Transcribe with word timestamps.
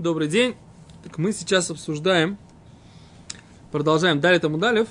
Добрый 0.00 0.28
день. 0.28 0.56
Так 1.04 1.18
мы 1.18 1.30
сейчас 1.30 1.70
обсуждаем, 1.70 2.38
продолжаем 3.70 4.18
Далит 4.18 4.42
Амудалев. 4.42 4.88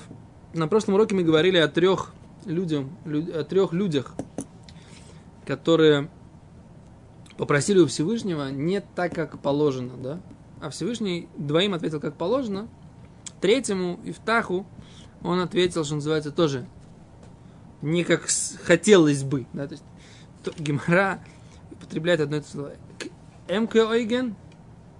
На 0.54 0.68
прошлом 0.68 0.94
уроке 0.94 1.16
мы 1.16 1.24
говорили 1.24 1.56
о 1.56 1.66
трех, 1.66 2.12
людям, 2.44 2.96
о 3.04 3.42
трех 3.42 3.72
людях, 3.72 4.14
которые 5.44 6.08
попросили 7.36 7.80
у 7.80 7.88
Всевышнего 7.88 8.52
не 8.52 8.80
так, 8.80 9.12
как 9.12 9.40
положено, 9.42 9.96
да? 9.96 10.20
А 10.60 10.70
Всевышний 10.70 11.28
двоим 11.36 11.74
ответил, 11.74 11.98
как 11.98 12.14
положено. 12.14 12.68
Третьему, 13.40 13.98
Ифтаху, 14.04 14.64
он 15.24 15.40
ответил, 15.40 15.84
что 15.84 15.96
называется, 15.96 16.30
тоже 16.30 16.68
не 17.82 18.04
как 18.04 18.28
хотелось 18.62 19.24
бы. 19.24 19.48
Да? 19.54 19.66
То 19.66 19.74
есть 19.74 19.84
Гемора 20.56 21.18
употребляет 21.72 22.20
одно 22.20 22.36
и 22.36 22.40
то 22.42 22.48
слово. 22.48 22.72
МК 23.48 23.88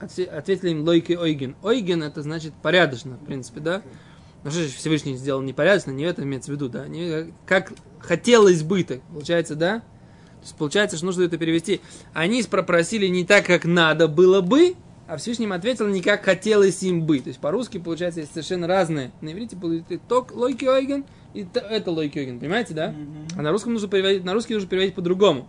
ответили 0.01 0.71
им 0.71 0.85
лойки 0.85 1.13
Ойген. 1.13 1.57
Ойген 1.63 2.03
это 2.03 2.23
значит 2.23 2.53
порядочно, 2.55 3.17
в 3.17 3.25
принципе, 3.25 3.61
да? 3.61 3.83
Ну 4.43 4.51
что 4.51 4.63
же 4.63 4.69
Всевышний 4.69 5.17
сделал 5.17 5.43
непорядочно, 5.43 5.91
не 5.91 6.05
это 6.05 6.23
имеется 6.23 6.51
в 6.51 6.55
виду, 6.55 6.69
да? 6.69 6.89
Не, 6.89 7.33
как 7.47 7.73
хотелось 7.99 8.63
бы 8.63 8.83
так, 8.83 9.03
получается, 9.03 9.55
да? 9.55 9.81
То 9.81 10.45
есть 10.45 10.57
получается, 10.57 10.97
что 10.97 11.07
нужно 11.07 11.25
это 11.25 11.37
перевести. 11.37 11.83
Они 12.15 12.43
попросили 12.43 13.07
не 13.07 13.27
так, 13.27 13.45
как 13.45 13.67
надо 13.67 14.09
было 14.09 14.41
бы, 14.41 14.75
а 15.07 15.19
Всевышний 15.19 15.45
им 15.45 15.53
ответил 15.53 15.87
не 15.89 16.01
как 16.01 16.25
хотелось 16.25 16.83
им 16.83 17.03
быть. 17.03 17.25
То 17.25 17.29
есть 17.29 17.41
по-русски, 17.41 17.79
получается, 17.79 18.21
есть 18.21 18.33
совершенно 18.33 18.67
разные. 18.67 19.11
На 19.21 19.33
иврите 19.33 19.57
будет 19.57 19.85
ток 20.09 20.33
лойки 20.35 20.65
ойген, 20.65 21.05
и 21.35 21.47
это 21.53 21.91
лойки 21.91 22.19
ойген. 22.19 22.41
Понимаете, 22.41 22.73
да? 22.73 22.95
А 23.37 23.43
на 23.43 23.51
русском 23.51 23.75
нужно 23.75 23.89
переводить, 23.89 24.25
на 24.25 24.33
русский 24.33 24.55
нужно 24.55 24.69
переводить 24.69 24.95
по-другому. 24.95 25.47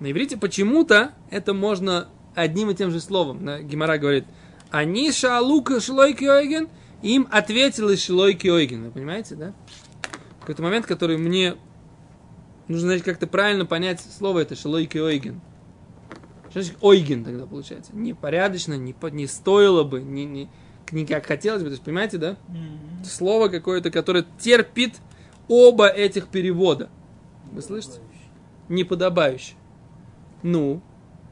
На 0.00 0.10
иврите 0.10 0.36
почему-то 0.36 1.12
это 1.30 1.54
можно 1.54 2.08
одним 2.34 2.70
и 2.70 2.74
тем 2.74 2.90
же 2.90 3.00
словом. 3.00 3.44
Гимара 3.66 3.98
говорит, 3.98 4.24
они 4.70 5.12
шалука 5.12 5.80
шлойки 5.80 6.24
ойген, 6.24 6.68
им 7.02 7.28
ответил 7.30 7.88
и 7.90 7.96
шлойки 7.96 8.48
ойген. 8.48 8.84
Вы 8.84 8.90
понимаете, 8.90 9.34
да? 9.36 9.52
Какой-то 10.40 10.62
момент, 10.62 10.86
который 10.86 11.16
мне 11.16 11.56
нужно 12.68 12.88
значит, 12.88 13.04
как-то 13.04 13.26
правильно 13.26 13.66
понять 13.66 14.00
слово 14.00 14.40
это 14.40 14.56
шлойки 14.56 14.98
ойген. 14.98 15.40
Что 16.50 16.62
значит 16.62 16.78
ойген 16.82 17.24
тогда 17.24 17.46
получается? 17.46 17.94
Непорядочно, 17.94 18.74
не, 18.74 18.94
не 19.12 19.26
стоило 19.26 19.84
бы, 19.84 20.02
не, 20.02 20.24
не, 20.24 20.48
не 20.92 21.06
как 21.06 21.26
хотелось 21.26 21.62
бы. 21.62 21.68
То 21.68 21.72
есть, 21.72 21.84
понимаете, 21.84 22.18
да? 22.18 22.30
Mm-hmm. 22.30 23.04
Слово 23.04 23.48
какое-то, 23.48 23.90
которое 23.90 24.24
терпит 24.38 24.94
оба 25.48 25.88
этих 25.88 26.28
перевода. 26.28 26.90
Вы 27.52 27.62
слышите? 27.62 28.00
Неподобающе. 28.68 29.54
Ну, 30.42 30.82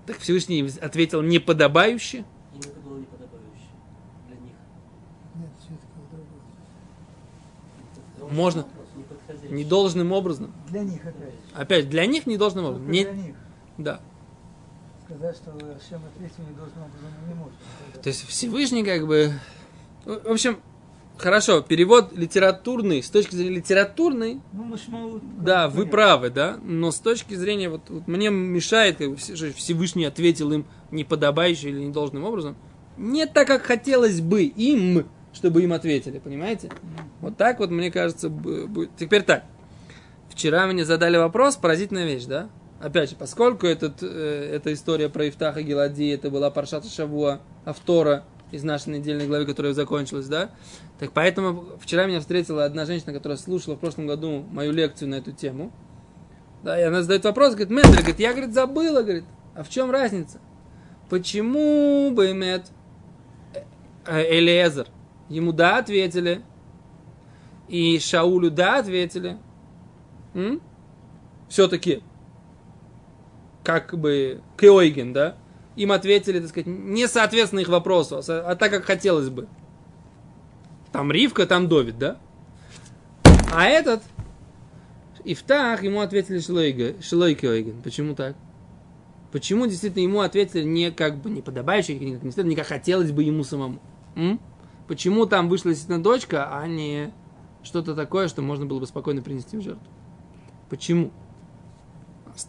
так 0.07 0.19
Всевышний 0.19 0.69
ответил 0.81 1.23
неподобающе. 1.23 2.25
Именно 2.55 2.81
было 2.81 2.99
неподобающе 2.99 3.69
для 4.29 4.37
них. 4.37 4.55
Нет, 5.37 5.51
все 5.61 5.75
это 5.75 5.87
другое. 8.19 8.33
Можно. 8.33 8.67
Недолжным 9.51 10.13
образом. 10.13 10.53
Для 10.69 10.83
них 10.83 11.05
опять. 11.05 11.35
Опять, 11.55 11.89
для 11.89 12.07
них 12.07 12.27
недолжным 12.27 12.65
образом. 12.67 12.91
Не... 12.91 13.05
для 13.05 13.13
них. 13.13 13.37
Да. 13.79 14.01
Сказать, 15.05 15.37
что 15.37 15.51
Ашем 15.51 16.01
ответил 16.15 16.45
недолжным 16.51 16.85
образом 16.85 17.29
не 17.29 17.35
может. 17.35 17.55
То 18.03 18.09
есть 18.09 18.27
Всевышний 18.27 18.85
как 18.85 19.07
бы... 19.07 19.33
В 20.05 20.33
общем, 20.33 20.59
хорошо, 21.19 21.61
перевод 21.61 22.13
литературный, 22.17 23.03
с 23.03 23.11
точки 23.11 23.35
зрения 23.35 23.57
литературной, 23.57 24.41
Ну, 24.53 24.65
машмаут. 24.65 25.23
да, 25.43 25.69
вы 25.69 25.87
правы, 25.87 26.31
да, 26.31 26.59
но 26.63 26.91
с 26.91 26.99
точки 26.99 27.35
зрения, 27.35 27.69
вот, 27.69 27.83
вот 27.89 28.09
мне 28.09 28.31
мешает, 28.31 28.99
как 28.99 29.19
Всевышний 29.19 30.05
ответил 30.05 30.53
им 30.53 30.67
неподобающе 30.91 31.71
или 31.71 31.81
недолжным 31.81 32.25
образом, 32.25 32.57
не 32.97 33.27
так, 33.27 33.47
как 33.47 33.63
хотелось 33.63 34.21
бы 34.21 34.43
им, 34.43 35.07
чтобы 35.33 35.63
им 35.63 35.73
ответили, 35.73 36.19
понимаете? 36.19 36.71
Вот 37.21 37.37
так 37.37 37.59
вот, 37.59 37.71
мне 37.71 37.91
кажется, 37.91 38.29
будет. 38.29 38.91
Теперь 38.99 39.23
так. 39.23 39.45
Вчера 40.29 40.67
мне 40.67 40.85
задали 40.85 41.17
вопрос, 41.17 41.57
поразительная 41.57 42.07
вещь, 42.07 42.25
да? 42.25 42.49
Опять 42.81 43.11
же, 43.11 43.17
поскольку 43.17 43.67
этот, 43.67 44.03
э, 44.03 44.51
эта 44.55 44.73
история 44.73 45.09
про 45.09 45.29
Ифтаха 45.29 45.63
Гелади, 45.63 46.11
это 46.11 46.31
была 46.31 46.51
Паршата 46.51 46.89
Шавуа, 46.89 47.41
Автора 47.65 48.25
из 48.53 48.63
нашей 48.63 48.91
недельной 48.91 49.27
главы, 49.27 49.47
которая 49.47 49.73
закончилась, 49.73 50.29
да? 50.29 50.51
Так 51.01 51.11
поэтому 51.13 51.65
вчера 51.81 52.07
меня 52.07 52.21
встретила 52.21 52.65
одна 52.65 52.87
женщина, 52.87 53.13
которая 53.13 53.37
слушала 53.37 53.75
в 53.75 53.81
прошлом 53.81 54.07
году 54.07 54.45
мою 54.53 54.71
лекцию 54.73 55.09
на 55.09 55.17
эту 55.17 55.33
тему. 55.33 55.73
Да, 56.63 56.79
и 56.79 56.85
она 56.85 57.03
задает 57.03 57.25
вопрос, 57.25 57.55
говорит, 57.55 57.71
Мендер, 57.71 57.99
говорит, 57.99 58.21
я, 58.21 58.33
говорит, 58.33 58.55
забыла, 58.55 59.03
говорит, 59.03 59.25
а 59.57 59.65
в 59.65 59.69
чем 59.69 59.91
разница? 59.91 60.39
Почему 61.09 62.13
Баймет 62.15 62.71
Элиезер? 64.07 64.87
Ему 65.29 65.53
да 65.53 65.79
ответили, 65.79 66.43
и 67.69 67.99
Шаулю 67.99 68.51
да 68.51 68.79
ответили. 68.79 69.39
Все-таки, 71.49 72.03
как 73.65 73.99
бы, 73.99 74.41
Кеойген, 74.57 75.13
да? 75.13 75.37
Им 75.77 75.93
ответили, 75.93 76.41
так 76.41 76.49
сказать, 76.49 76.67
не 76.67 77.07
соответственно 77.09 77.61
их 77.61 77.69
вопросу, 77.69 78.21
а 78.27 78.51
а 78.51 78.57
так, 78.57 78.71
как 78.71 78.85
хотелось 78.85 79.31
бы. 79.31 79.49
Там 80.93 81.11
Ривка, 81.11 81.47
там 81.47 81.69
Довид, 81.69 81.99
да? 81.99 82.19
А 83.55 83.65
этот, 83.65 84.03
Ифтах, 85.25 85.83
ему 85.83 86.01
ответили 86.01 86.39
Шлойки 86.41 87.47
Ойген. 87.47 87.81
Почему 87.83 88.15
так? 88.15 88.37
Почему 89.31 89.67
действительно 89.67 90.03
ему 90.03 90.21
ответили 90.21 90.63
не 90.63 90.91
как 90.91 91.17
бы 91.17 91.31
не 91.31 91.41
как, 91.41 91.55
не 91.55 92.31
следует, 92.33 92.45
не 92.45 92.57
как 92.57 92.67
хотелось 92.67 93.13
бы 93.13 93.23
ему 93.23 93.45
самому? 93.45 93.81
М? 94.15 94.39
Почему 94.89 95.25
там 95.25 95.49
вышла 95.49 95.71
действительно 95.71 96.03
дочка, 96.03 96.55
а 96.55 96.67
не 96.67 97.15
что-то 97.63 97.95
такое, 97.95 98.29
что 98.29 98.43
можно 98.43 98.67
было 98.67 98.81
бы 98.81 98.87
спокойно 98.87 99.23
принести 99.23 99.57
в 99.57 99.63
жертву? 99.63 99.87
Почему? 100.69 101.13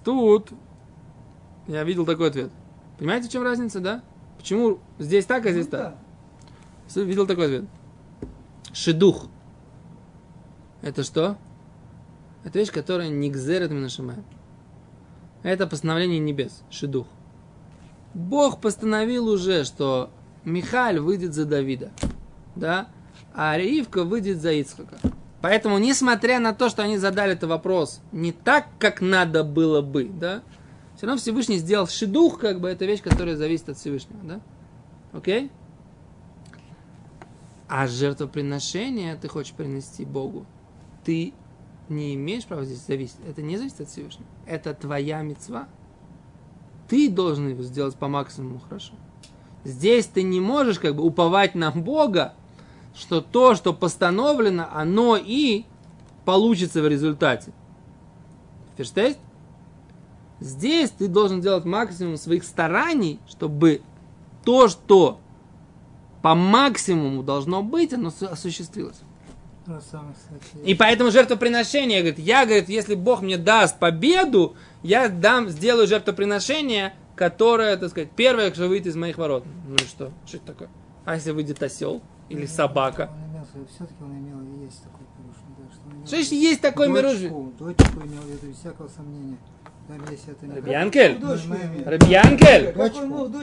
Тут 0.04 0.50
я 1.68 1.84
видел 1.84 2.06
такой 2.06 2.30
ответ. 2.30 2.52
Понимаете, 2.98 3.28
в 3.28 3.32
чем 3.32 3.44
разница, 3.44 3.80
да? 3.80 4.04
Почему 4.38 4.80
здесь 5.00 5.26
так, 5.26 5.46
а 5.46 5.52
здесь 5.52 5.66
Ну, 5.66 5.72
так? 5.72 5.98
Видел 6.96 7.26
такой 7.28 7.46
ответ. 7.46 7.66
Шедух. 8.74 9.28
Это 10.82 11.04
что? 11.04 11.38
Это 12.44 12.60
вещь, 12.60 12.72
которая 12.72 13.10
не 13.10 13.30
гзерет 13.30 13.72
минашимает. 13.72 14.24
Это 15.44 15.66
постановление 15.68 16.20
небес. 16.20 16.64
Шедух. 16.70 17.08
Бог 18.14 18.60
постановил 18.62 19.28
уже, 19.28 19.64
что 19.64 20.10
Михаль 20.44 21.00
выйдет 21.00 21.34
за 21.34 21.46
Давида. 21.46 21.92
Да? 22.56 22.88
А 23.34 23.58
Ривка 23.58 24.04
выйдет 24.04 24.42
за 24.42 24.52
Ицхака. 24.52 24.98
Поэтому, 25.42 25.78
несмотря 25.78 26.40
на 26.40 26.54
то, 26.54 26.70
что 26.70 26.84
они 26.84 26.98
задали 26.98 27.34
этот 27.34 27.50
вопрос 27.50 28.00
не 28.12 28.32
так, 28.32 28.68
как 28.80 29.02
надо 29.02 29.44
было 29.44 29.82
бы, 29.82 30.06
да, 30.06 30.42
все 31.04 31.08
равно 31.08 31.20
Всевышний 31.20 31.58
сделал 31.58 31.86
шедух, 31.86 32.40
как 32.40 32.62
бы, 32.62 32.70
это 32.70 32.86
вещь, 32.86 33.02
которая 33.02 33.36
зависит 33.36 33.68
от 33.68 33.78
Всевышнего, 33.78 34.24
да? 34.24 34.40
Окей? 35.12 35.52
А 37.68 37.88
жертвоприношение 37.88 39.18
ты 39.18 39.28
хочешь 39.28 39.52
принести 39.52 40.06
Богу, 40.06 40.46
ты 41.04 41.34
не 41.90 42.16
имеешь 42.16 42.46
права 42.46 42.64
здесь 42.64 42.86
зависеть. 42.88 43.18
Это 43.28 43.42
не 43.42 43.58
зависит 43.58 43.82
от 43.82 43.90
Всевышнего. 43.90 44.30
Это 44.46 44.74
твоя 44.74 45.22
мецва. 45.24 45.68
Ты 46.88 47.10
должен 47.10 47.50
его 47.50 47.64
сделать 47.64 47.98
по 47.98 48.08
максимуму 48.08 48.62
хорошо. 48.62 48.94
Здесь 49.66 50.06
ты 50.06 50.24
не 50.24 50.40
можешь 50.40 50.80
как 50.80 50.96
бы 50.96 51.04
уповать 51.04 51.54
на 51.54 51.72
Бога, 51.72 52.34
что 52.96 53.20
то, 53.20 53.56
что 53.56 53.74
постановлено, 53.74 54.70
оно 54.72 55.18
и 55.18 55.66
получится 56.24 56.82
в 56.82 56.88
результате. 56.88 57.52
Ферштейст? 58.78 59.20
Здесь 60.40 60.92
ты 60.92 61.08
должен 61.08 61.42
делать 61.42 61.66
максимум 61.66 62.18
своих 62.18 62.44
стараний, 62.44 63.20
чтобы 63.28 63.82
то, 64.44 64.68
что 64.68 65.20
по 66.22 66.36
максимуму 66.36 67.24
должно 67.24 67.64
быть, 67.64 67.94
оно 67.94 68.12
осуществилось. 68.22 68.98
Кстати, 69.66 70.04
И 70.66 70.76
поэтому 70.76 71.10
жертвоприношение, 71.10 72.00
говорит, 72.00 72.20
я, 72.20 72.46
говорит, 72.46 72.68
если 72.68 72.96
Бог 72.96 73.22
мне 73.22 73.38
даст 73.38 73.80
победу, 73.80 74.56
я 74.82 75.08
дам, 75.08 75.48
сделаю 75.48 75.88
жертвоприношение, 75.88 76.94
которое, 77.16 77.78
так 77.78 77.90
сказать, 77.90 78.12
первое, 78.12 78.54
что 78.54 78.68
выйдет 78.68 78.88
из 78.88 78.96
моих 78.98 79.18
ворот. 79.18 79.46
Ну 79.68 79.76
и 79.76 79.86
что? 79.86 80.12
Что 80.26 80.38
это 80.38 80.46
такое? 80.48 80.70
А 81.06 81.16
если 81.16 81.32
выйдет 81.32 81.64
осел 81.64 82.02
или 82.28 82.46
собака? 82.46 83.10
Он 83.14 83.32
имел, 83.32 83.68
все-таки 83.74 84.04
он 84.04 84.12
имел 84.12 84.34
есть 84.66 84.84
такой 84.84 85.04
что 86.06 86.18
есть 86.18 86.62
такой 86.62 86.90
мируш? 86.90 87.18
дочку, 87.18 87.54
дочку 87.60 88.00
имел 88.06 88.22
в 88.22 88.28
виду, 88.28 88.54
всякого 88.54 88.88
сомнения. 88.88 89.38
Рабьянкель? 89.90 91.20
Рабьянкель? 91.86 92.74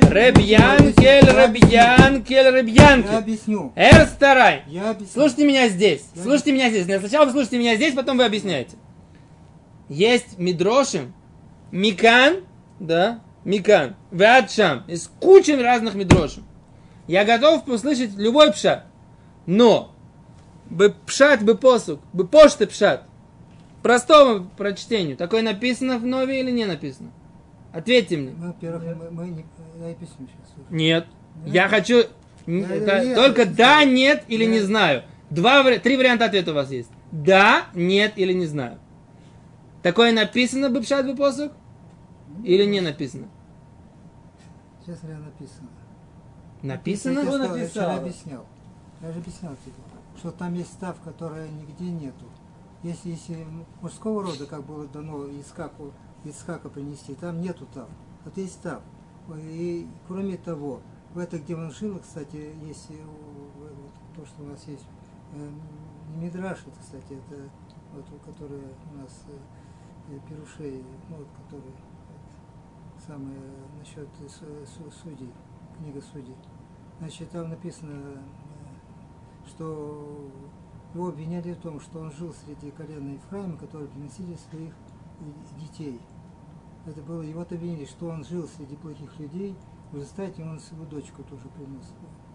Рабьянкель, 0.02 1.30
Рабьянкель, 1.30 2.34
Я 2.34 2.50
Рабьянкель. 2.50 3.14
объясню. 3.14 3.72
Эр 3.76 4.06
старай. 4.06 4.62
Я 4.66 4.90
объясню. 4.90 5.12
Слушайте 5.12 5.46
меня 5.46 5.68
здесь. 5.68 6.04
Слушайте 6.14 6.52
меня 6.52 6.70
здесь. 6.70 6.86
Сначала 6.86 7.26
вы 7.26 7.32
слушайте 7.32 7.58
меня 7.58 7.76
здесь, 7.76 7.94
потом 7.94 8.16
вы 8.16 8.24
объясняете. 8.24 8.76
Есть 9.88 10.38
мидрошим, 10.38 11.12
микан, 11.72 12.44
да, 12.78 13.20
Микан, 13.44 13.96
Веатшам, 14.10 14.84
из 14.86 15.10
кучи 15.20 15.52
разных 15.52 15.94
мидрошим. 15.94 16.44
Я 17.06 17.24
готов 17.24 17.66
услышать 17.68 18.14
любой 18.16 18.52
пшат. 18.52 18.86
Но 19.46 19.94
бы 20.68 20.94
пшат, 21.06 21.42
бы 21.42 21.54
посук, 21.54 22.00
бы 22.12 22.26
пошты 22.26 22.66
пшат. 22.66 23.04
Простому 23.82 24.46
прочтению. 24.56 25.16
Такое 25.16 25.42
написано 25.42 25.98
в 25.98 26.04
Нове 26.06 26.40
или 26.40 26.50
не 26.50 26.66
написано? 26.66 27.10
Ответьте 27.72 28.16
мне. 28.16 28.32
Ну, 28.36 28.48
во-первых, 28.48 28.82
мы, 28.96 29.10
мы 29.10 29.28
не, 29.30 29.42
письмо 29.94 30.26
сейчас 30.26 30.52
слушаю. 30.54 30.66
Нет. 30.70 31.06
Нет? 31.44 31.54
Я 31.54 31.68
хочу... 31.68 32.04
Да, 32.46 32.52
это 32.74 33.04
нет, 33.04 33.16
только 33.16 33.42
это- 33.42 33.54
да, 33.54 33.84
нет 33.84 34.24
или 34.28 34.44
не 34.44 34.52
Нет. 34.56 34.64
знаю. 34.64 35.02
Два, 35.28 35.62
вари- 35.62 35.78
три 35.78 35.96
варианта 35.96 36.24
ответа 36.24 36.50
у 36.50 36.54
вас 36.54 36.70
есть. 36.70 36.90
Да, 37.12 37.66
нет 37.74 38.14
или 38.16 38.32
не 38.32 38.46
знаю. 38.46 38.78
Такое 39.82 40.10
написано 40.12 40.68
бы 40.70 40.80
пшат 40.80 41.06
бы 41.06 41.14
посук? 41.14 41.52
Или 42.44 42.64
не 42.64 42.80
написано? 42.80 43.28
Честно 44.84 45.08
говоря, 45.10 45.24
написано. 45.26 45.68
Написано? 46.62 47.18
Я, 47.20 47.24
Кто 47.26 47.32
сказал, 47.36 47.56
я 47.56 47.62
написал? 47.62 47.98
объяснял. 47.98 48.46
Я 49.02 49.12
же 49.12 49.18
объяснял 49.20 49.52
тебе, 49.64 49.74
что 50.18 50.30
там 50.32 50.54
есть 50.54 50.72
став, 50.72 50.96
которая 51.00 51.46
нигде 51.48 51.84
нету. 51.84 52.24
Если, 52.82 53.10
если 53.10 53.46
мужского 53.82 54.22
рода, 54.22 54.46
как 54.46 54.64
было 54.64 54.86
дано 54.86 55.26
Искаку, 55.38 55.92
Исхака 56.24 56.68
принести, 56.68 57.14
там 57.14 57.40
нету 57.40 57.66
тав. 57.74 57.88
Вот 58.24 58.36
есть 58.36 58.54
став. 58.54 58.82
И 59.36 59.86
кроме 60.08 60.36
того, 60.38 60.80
в 61.14 61.18
это, 61.18 61.38
где 61.38 61.56
он 61.56 61.70
жил, 61.70 61.98
кстати, 61.98 62.54
есть 62.66 62.88
вот 62.90 63.72
то, 64.16 64.24
что 64.26 64.42
у 64.42 64.46
нас 64.46 64.66
есть, 64.66 64.84
э, 65.34 65.50
не 66.16 66.26
Мидраш, 66.26 66.60
это, 66.66 66.78
кстати, 66.80 67.12
это 67.12 67.48
вот, 67.94 68.04
у 68.12 68.18
которой 68.30 68.60
у 68.92 68.96
нас 68.96 69.24
э, 69.28 70.14
э, 70.14 70.18
Перушей, 70.28 70.84
ну, 71.08 71.16
вот, 71.16 71.28
который 71.44 71.62
вот, 71.70 73.02
самое 73.06 73.38
насчет 73.78 74.08
су- 74.28 74.66
су- 74.66 74.90
судей, 75.02 75.30
книга 75.78 76.00
судей. 76.00 76.36
Значит, 76.98 77.30
там 77.30 77.50
написано, 77.50 77.92
э, 77.92 78.18
что 79.46 80.30
его 80.94 81.08
обвиняли 81.08 81.52
в 81.52 81.58
том, 81.58 81.80
что 81.80 82.00
он 82.00 82.12
жил 82.12 82.34
среди 82.34 82.70
колена 82.70 83.10
Ефраима, 83.12 83.56
которые 83.56 83.88
приносили 83.88 84.36
своих 84.50 84.74
детей. 85.58 86.00
Это 86.86 87.00
было 87.02 87.22
его 87.22 87.42
обвинили, 87.42 87.84
что 87.84 88.08
он 88.08 88.24
жил 88.24 88.48
среди 88.48 88.76
плохих 88.76 89.18
людей, 89.18 89.54
в 89.92 89.96
результате 89.96 90.42
он 90.42 90.58
свою 90.58 90.84
дочку 90.86 91.22
тоже 91.24 91.48
принес. 91.48 91.92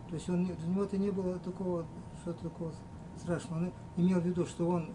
То 0.09 0.15
есть 0.15 0.29
он, 0.29 0.45
у 0.45 0.69
него-то 0.69 0.97
не 0.97 1.09
было 1.09 1.39
такого, 1.39 1.85
что-то 2.21 2.43
такого 2.43 2.71
страшного. 3.17 3.59
Он 3.59 3.73
имел 3.97 4.19
в 4.19 4.25
виду, 4.25 4.45
что 4.45 4.67
он 4.67 4.89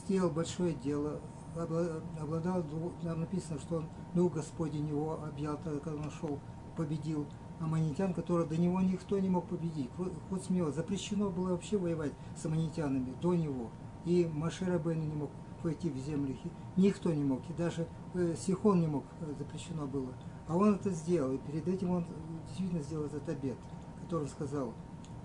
сделал 0.00 0.30
большое 0.30 0.74
дело, 0.74 1.20
обла- 1.54 2.02
обладал, 2.20 2.64
там 3.02 3.20
написано, 3.20 3.60
что 3.60 3.76
он, 3.76 3.88
ну, 4.14 4.28
Господень 4.28 4.88
его 4.88 5.22
объял, 5.22 5.58
когда 5.58 6.02
он 6.02 6.10
шел, 6.10 6.40
победил 6.76 7.26
аммонитян, 7.60 8.14
которые 8.14 8.46
до 8.46 8.56
него 8.56 8.80
никто 8.80 9.18
не 9.18 9.28
мог 9.28 9.46
победить. 9.46 9.90
Хо- 9.96 10.10
Хоть 10.30 10.44
смело, 10.44 10.70
запрещено 10.72 11.30
было 11.30 11.50
вообще 11.50 11.76
воевать 11.76 12.12
с 12.36 12.44
аммонитянами 12.46 13.14
до 13.20 13.34
него. 13.34 13.70
И 14.04 14.28
Машера 14.32 14.78
Бен 14.78 15.00
не 15.00 15.14
мог 15.14 15.30
войти 15.62 15.90
в 15.90 15.96
землю, 15.98 16.36
никто 16.76 17.12
не 17.12 17.24
мог, 17.24 17.40
и 17.50 17.52
даже 17.52 17.86
э, 18.14 18.34
Сихон 18.38 18.80
не 18.80 18.86
мог, 18.86 19.04
э, 19.20 19.34
запрещено 19.38 19.86
было. 19.86 20.12
А 20.46 20.56
он 20.56 20.76
это 20.76 20.90
сделал, 20.90 21.32
и 21.32 21.38
перед 21.38 21.66
этим 21.66 21.90
он 21.90 22.06
действительно 22.46 22.80
сделал 22.82 23.06
этот 23.06 23.28
обед, 23.28 23.56
который 24.04 24.22
он 24.22 24.28
сказал. 24.28 24.72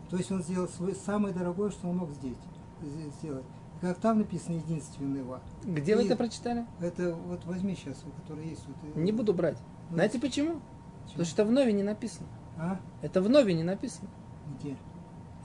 То 0.09 0.17
есть 0.17 0.31
он 0.31 0.41
сделал 0.41 0.67
свой, 0.67 0.95
самое 0.95 1.33
дорогое, 1.35 1.69
что 1.69 1.87
он 1.87 1.97
мог 1.97 2.11
здесь 2.11 2.35
сделать. 3.19 3.45
Как 3.79 3.97
там 3.99 4.19
написано 4.19 4.55
единственного. 4.55 5.41
Где 5.63 5.95
вы 5.95 6.03
И 6.03 6.05
это 6.05 6.15
прочитали? 6.15 6.65
Это 6.79 7.15
вот 7.15 7.45
возьми 7.45 7.75
сейчас, 7.75 8.01
вот, 8.03 8.13
который 8.15 8.47
есть. 8.49 8.65
Вот, 8.67 8.75
э, 8.95 8.99
Не 8.99 9.11
буду 9.11 9.33
брать. 9.33 9.57
ну, 9.89 9.95
Знаете 9.95 10.19
почему? 10.19 10.59
Потому 11.07 11.25
что 11.25 11.41
это 11.41 11.45
в 11.45 11.51
Нове 11.51 11.73
не 11.73 11.83
написано. 11.83 12.27
А? 12.57 12.79
Это 13.01 13.21
в 13.21 13.29
Нове 13.29 13.53
не 13.53 13.63
написано. 13.63 14.09
Где? 14.59 14.75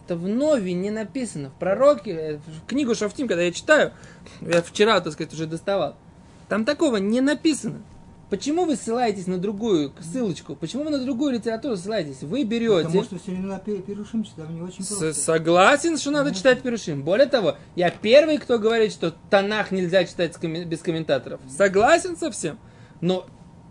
Это 0.04 0.16
в 0.16 0.26
Нове 0.26 0.72
не 0.72 0.90
написано. 0.90 1.50
В 1.50 1.54
пророке, 1.58 2.10
э, 2.10 2.36
в 2.38 2.66
книгу 2.66 2.94
Шафтим, 2.94 3.28
когда 3.28 3.42
я 3.42 3.52
читаю, 3.52 3.92
я 4.40 4.62
вчера, 4.62 5.00
так 5.00 5.12
сказать, 5.12 5.32
уже 5.34 5.46
доставал, 5.46 5.96
там 6.48 6.64
такого 6.64 6.96
не 6.96 7.20
написано. 7.20 7.82
Почему 8.30 8.66
вы 8.66 8.76
ссылаетесь 8.76 9.26
на 9.26 9.38
другую 9.38 9.92
ссылочку? 10.00 10.54
Почему 10.54 10.84
вы 10.84 10.90
на 10.90 10.98
другую 10.98 11.32
литературу 11.32 11.76
ссылаетесь? 11.76 12.22
Вы 12.22 12.44
берете... 12.44 12.84
Потому 12.84 13.04
что 13.04 13.18
все 13.18 13.30
время 13.32 13.58
Перушим 13.58 14.22
читаем, 14.22 14.54
не 14.54 14.60
очень 14.60 14.86
просто. 14.86 15.14
согласен, 15.14 15.96
что 15.96 16.10
надо 16.10 16.34
читать 16.34 16.60
Перушим. 16.60 17.02
Более 17.02 17.26
того, 17.26 17.56
я 17.74 17.90
первый, 17.90 18.36
кто 18.36 18.58
говорит, 18.58 18.92
что 18.92 19.14
Танах 19.30 19.70
нельзя 19.70 20.04
читать 20.04 20.38
без 20.42 20.80
комментаторов. 20.80 21.40
Согласен 21.48 22.18
со 22.18 22.30
всем. 22.30 22.58
Но 23.00 23.26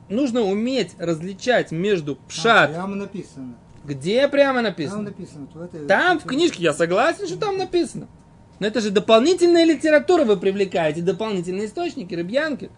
нужно 0.09 0.41
уметь 0.41 0.95
различать 0.97 1.71
между 1.71 2.15
пшат, 2.15 2.71
прямо 2.71 2.95
написано. 2.95 3.55
где 3.85 4.27
прямо 4.27 4.55
Там 4.55 4.63
написано. 4.63 5.01
написано. 5.03 5.47
то 5.53 5.63
это- 5.63 5.85
Там 5.85 6.19
в 6.19 6.23
книжке, 6.23 6.63
я 6.63 6.73
согласен, 6.73 7.27
что 7.27 7.37
там 7.37 7.57
написано. 7.57 8.07
Но 8.59 8.67
это 8.67 8.81
же 8.81 8.89
дополнительная 8.89 9.65
литература 9.65 10.23
вы 10.25 10.35
привлекаете, 10.37 11.01
дополнительные 11.01 11.67
источники, 11.67 12.15
рыбьянки. 12.15 12.71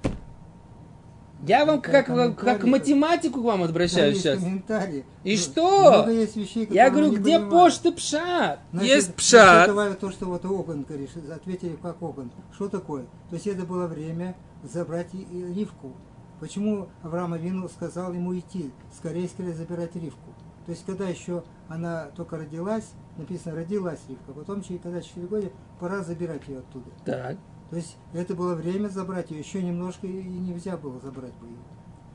Я 1.48 1.66
вам 1.66 1.80
как, 1.80 1.94
как, 1.94 2.08
комментарии. 2.08 2.66
математику 2.70 3.40
к 3.42 3.46
вам 3.46 3.64
обращаюсь 3.64 4.18
сейчас. 4.18 4.44
И 5.24 5.36
Ну, 5.36 5.38
что? 5.38 6.06
вещей, 6.06 6.68
Я 6.70 6.90
говорю, 6.90 7.12
где 7.14 7.36
понимаем. 7.40 7.50
пошт 7.50 7.86
и 7.86 7.92
пшат? 7.94 8.60
Значит, 8.74 8.90
Есть 8.90 9.06
значит, 9.06 9.16
пшат. 9.16 9.68
давай 9.68 9.94
то, 9.94 10.12
что 10.12 10.26
вот 10.26 10.44
Оган, 10.44 10.84
говоришь, 10.84 11.12
ответили 11.34 11.78
как 11.82 11.96
Оган. 12.02 12.30
Что 12.54 12.68
такое? 12.68 13.04
То 13.30 13.36
есть 13.36 13.48
это 13.48 13.64
было 13.64 13.88
время 13.88 14.36
забрать 14.70 15.08
и- 15.14 15.22
и 15.32 15.54
Ривку. 15.54 15.94
Почему 16.40 16.88
Авраам 17.04 17.34
Авину 17.34 17.68
сказал 17.68 18.14
ему 18.14 18.38
идти, 18.38 18.72
скорее, 18.96 19.28
скорее 19.28 19.54
забирать 19.54 19.96
Ривку? 19.96 20.34
То 20.66 20.72
есть 20.72 20.86
когда 20.86 21.08
еще 21.08 21.44
она 21.68 22.10
только 22.16 22.38
родилась, 22.38 22.92
написано 23.18 23.56
родилась 23.56 24.00
Ривка, 24.08 24.34
потом 24.34 24.62
через 24.62 24.82
когда 24.82 25.02
4 25.02 25.28
года 25.28 25.52
пора 25.80 26.04
забирать 26.04 26.48
ее 26.48 26.60
оттуда. 26.60 26.92
Так. 27.06 27.38
То 27.70 27.76
есть 27.76 27.98
это 28.14 28.36
было 28.36 28.56
время 28.56 28.88
забрать 28.88 29.32
ее, 29.32 29.40
еще 29.40 29.62
немножко 29.62 30.08
и 30.08 30.24
нельзя 30.24 30.78
было 30.78 31.00
забрать 31.00 31.34
бы 31.36 31.48
ее. 31.48 31.58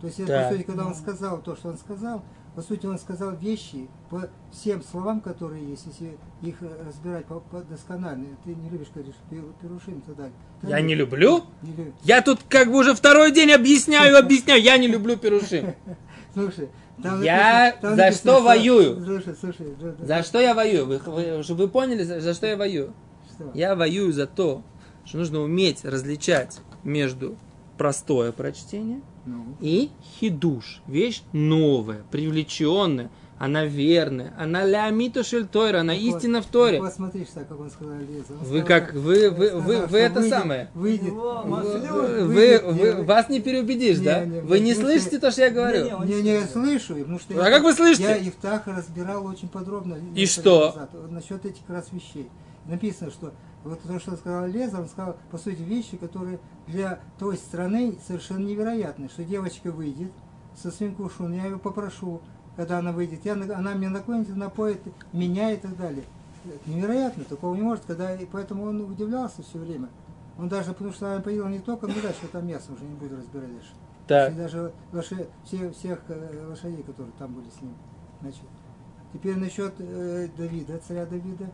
То 0.00 0.08
есть, 0.08 0.20
это, 0.20 0.50
сути, 0.50 0.62
когда 0.64 0.86
он 0.86 0.94
сказал 0.94 1.40
то, 1.40 1.56
что 1.56 1.70
он 1.70 1.78
сказал, 1.78 2.22
по 2.54 2.62
сути, 2.62 2.86
он 2.86 2.98
сказал 2.98 3.34
вещи 3.36 3.88
по 4.10 4.28
всем 4.52 4.82
словам, 4.82 5.20
которые 5.20 5.68
есть, 5.70 5.86
если 5.86 6.16
их 6.42 6.56
э, 6.62 6.68
разбирать 6.86 7.26
по, 7.26 7.40
по 7.40 7.60
досконально. 7.62 8.26
Ты 8.44 8.54
не 8.54 8.68
любишь, 8.70 8.88
говоришь, 8.94 9.14
пе- 9.30 9.42
перушим 9.60 9.98
и 9.98 10.02
так 10.02 10.16
далее. 10.16 10.32
Я 10.62 10.80
не 10.80 10.94
люблю. 10.94 11.42
Не 11.62 11.72
любишь. 11.72 11.94
Я 12.04 12.22
тут 12.22 12.40
как 12.48 12.70
бы 12.70 12.78
уже 12.78 12.94
второй 12.94 13.32
день 13.32 13.50
объясняю, 13.50 14.16
объясняю. 14.18 14.62
Я 14.62 14.76
не 14.78 14.86
люблю 14.86 15.16
перушим. 15.16 15.74
Слушай, 16.34 16.68
там 17.02 17.22
Я 17.22 17.72
написано- 17.74 17.80
там 17.80 17.90
за 17.90 17.96
написано, 18.04 18.32
что 18.32 18.42
воюю? 18.42 19.04
Слушай, 19.04 19.34
слушай, 19.40 19.74
да, 19.80 19.92
да, 19.98 20.06
За 20.18 20.22
что 20.22 20.40
я 20.40 20.54
воюю? 20.54 20.86
Вы, 20.86 20.98
вы- 20.98 21.42
вы 21.42 21.68
поняли, 21.68 22.02
за, 22.04 22.20
за 22.20 22.34
что 22.34 22.46
я 22.46 22.56
воюю? 22.56 22.92
что? 23.34 23.50
Я 23.54 23.74
воюю 23.74 24.12
за 24.12 24.26
то, 24.28 24.62
что 25.04 25.18
нужно 25.18 25.40
уметь 25.40 25.84
различать 25.84 26.60
между 26.84 27.36
простое 27.78 28.30
прочтение 28.30 29.00
Ну, 29.26 29.56
и 29.60 29.90
хидуш. 30.20 30.80
Вещь 30.86 31.22
новая, 31.32 32.02
привлеченная, 32.10 33.10
она 33.38 33.64
верная, 33.64 34.32
она 34.38 34.64
лямита 34.64 35.24
шельтойра, 35.24 35.80
она 35.80 35.92
вот, 35.92 36.00
истина 36.00 36.40
в 36.40 36.46
Торе. 36.46 36.78
Посмотри, 36.78 37.24
что, 37.24 37.40
как 37.40 37.58
он 37.58 37.70
сказал 37.70 37.94
Леза. 37.98 38.32
Он 38.32 38.38
Вы 38.38 38.60
сказал, 38.60 38.66
как, 38.66 38.94
вы, 38.94 39.30
вы, 39.30 39.46
сказал, 39.48 39.60
вы, 39.62 39.74
что 39.76 39.86
вы 39.88 39.98
это 39.98 40.20
выйдет- 40.20 40.30
самое. 40.30 40.70
Выйдет. 40.74 41.12
О, 41.12 41.42
Вы, 41.44 42.24
вы- 42.26 42.26
вы- 42.26 42.74
не, 42.74 43.02
вас 43.04 43.28
не 43.28 43.40
переубедишь, 43.40 43.98
не, 43.98 44.04
да? 44.04 44.24
не, 44.24 44.40
Вы 44.40 44.60
не 44.60 44.74
слышите 44.74 45.18
то, 45.18 45.30
что 45.30 45.42
я 45.42 45.50
говорю? 45.50 45.84
Не, 45.84 46.06
не, 46.06 46.14
Не, 46.16 46.22
не, 46.22 46.32
я 46.34 46.46
слышу, 46.46 46.94
потому 46.94 47.18
что 47.18 47.34
А 47.42 47.48
я, 47.48 47.54
как 47.54 47.64
вы 47.64 47.72
слышите? 47.72 48.04
я 48.04 48.16
Ифтах 48.18 48.66
разбирал 48.66 49.26
очень 49.26 49.48
подробно. 49.48 49.94
несколько 49.94 50.40
что? 50.42 50.66
назад, 50.74 50.90
вот 50.92 51.10
насчет 51.10 51.44
этих 51.44 51.62
раз 51.68 51.88
вещей. 51.92 52.28
Написано, 52.66 53.10
что 53.10 53.32
вот 53.64 53.80
то, 53.82 53.98
что 53.98 54.16
сказал 54.16 54.46
Леза, 54.46 54.80
он 54.80 54.88
сказал, 54.88 55.16
по 55.30 55.38
сути, 55.38 55.62
вещи, 55.62 55.96
которые 55.96 56.38
для 56.66 57.00
той 57.18 57.36
страны 57.36 57.98
совершенно 58.06 58.44
невероятны, 58.46 59.08
что 59.08 59.24
девочка 59.24 59.70
выйдет 59.72 60.12
со 60.54 60.70
своим 60.70 60.94
кушун, 60.94 61.32
я 61.32 61.46
ее 61.46 61.58
попрошу, 61.58 62.20
когда 62.56 62.78
она 62.78 62.92
выйдет, 62.92 63.24
я, 63.24 63.34
на- 63.34 63.56
она 63.56 63.74
мне 63.74 63.88
наклонится, 63.88 64.34
напоит 64.34 64.80
меня 65.12 65.50
и 65.52 65.56
так 65.56 65.76
далее. 65.76 66.04
Это 66.44 66.70
невероятно, 66.70 67.24
такого 67.24 67.54
не 67.54 67.62
может, 67.62 67.84
когда, 67.86 68.14
и 68.14 68.26
поэтому 68.26 68.64
он 68.64 68.80
удивлялся 68.82 69.42
все 69.42 69.58
время. 69.58 69.88
Он 70.38 70.48
даже, 70.48 70.72
потому 70.72 70.92
что 70.92 71.12
она 71.12 71.22
поела 71.22 71.48
не 71.48 71.60
только, 71.60 71.86
ну 71.86 71.94
дальше 72.02 72.28
там 72.30 72.46
мясо 72.46 72.72
уже 72.72 72.84
не 72.84 72.94
буду 72.94 73.16
разбирать 73.16 73.50
дальше. 73.52 73.70
Так. 74.06 74.32
И 74.32 74.36
даже 74.36 74.72
лошадь, 74.92 75.28
все, 75.44 75.70
всех 75.70 76.00
э, 76.08 76.46
лошадей, 76.48 76.82
которые 76.82 77.12
там 77.18 77.32
были 77.32 77.48
с 77.48 77.62
ним. 77.62 77.74
Значит, 78.20 78.42
теперь 79.14 79.36
насчет 79.36 79.72
э, 79.78 80.28
Давида, 80.36 80.78
царя 80.86 81.06
Давида. 81.06 81.50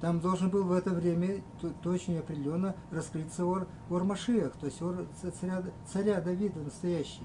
Там 0.00 0.20
должен 0.20 0.48
был 0.48 0.64
в 0.64 0.72
это 0.72 0.90
время 0.90 1.42
точно 1.82 2.12
и 2.12 2.16
определенно 2.18 2.74
раскрыться 2.90 3.44
Ор, 3.44 3.66
Ор 3.90 4.04
Машиах, 4.04 4.52
то 4.58 4.66
есть 4.66 4.80
Ор 4.80 5.06
царя, 5.40 5.62
царя 5.92 6.20
Давида 6.20 6.60
настоящий. 6.60 7.22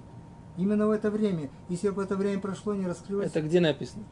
Именно 0.58 0.88
в 0.88 0.92
это 0.92 1.10
время. 1.10 1.50
Если 1.70 1.90
бы 1.90 2.04
это 2.04 2.16
время 2.16 2.42
прошло, 2.42 2.74
не 2.76 2.86
раскрылось, 2.86 3.28
Это 3.28 3.42
где 3.42 3.60
написано? 3.60 4.04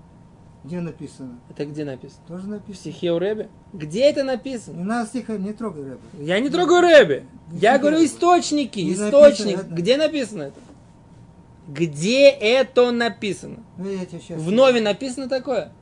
где 0.64 0.80
написано? 0.80 1.40
Это 1.50 1.66
где 1.66 1.84
написано? 1.84 2.22
Тоже 2.26 2.44
В 2.46 2.48
написано. 2.48 2.76
стихе 2.76 3.12
у 3.12 3.20
Рэбе? 3.20 3.50
Где 3.74 4.04
это 4.10 4.24
написано? 4.24 4.78
Не 4.78 4.84
надо 4.86 5.10
стиха, 5.10 5.38
не 5.38 5.52
трогай 5.52 5.84
Рэба. 5.84 6.02
Я 6.20 6.40
не 6.40 6.50
трогаю 6.50 6.80
Рэбе. 6.82 7.26
Не 7.52 7.60
Я 7.60 7.78
говорю 7.78 8.04
источники, 8.06 8.80
Не 8.80 8.94
источник. 8.94 9.58
написано. 9.58 9.76
Где 9.76 9.98
написано 9.98 10.42
это? 10.44 10.60
Где 11.68 12.30
это 12.30 12.92
написано? 12.92 13.64
Ну, 13.78 13.90
я 13.90 14.06
тебе 14.06 14.22
сейчас... 14.22 14.42
В 14.42 14.52
Нове 14.52 14.80
написано 14.80 15.28
такое? 15.28 15.74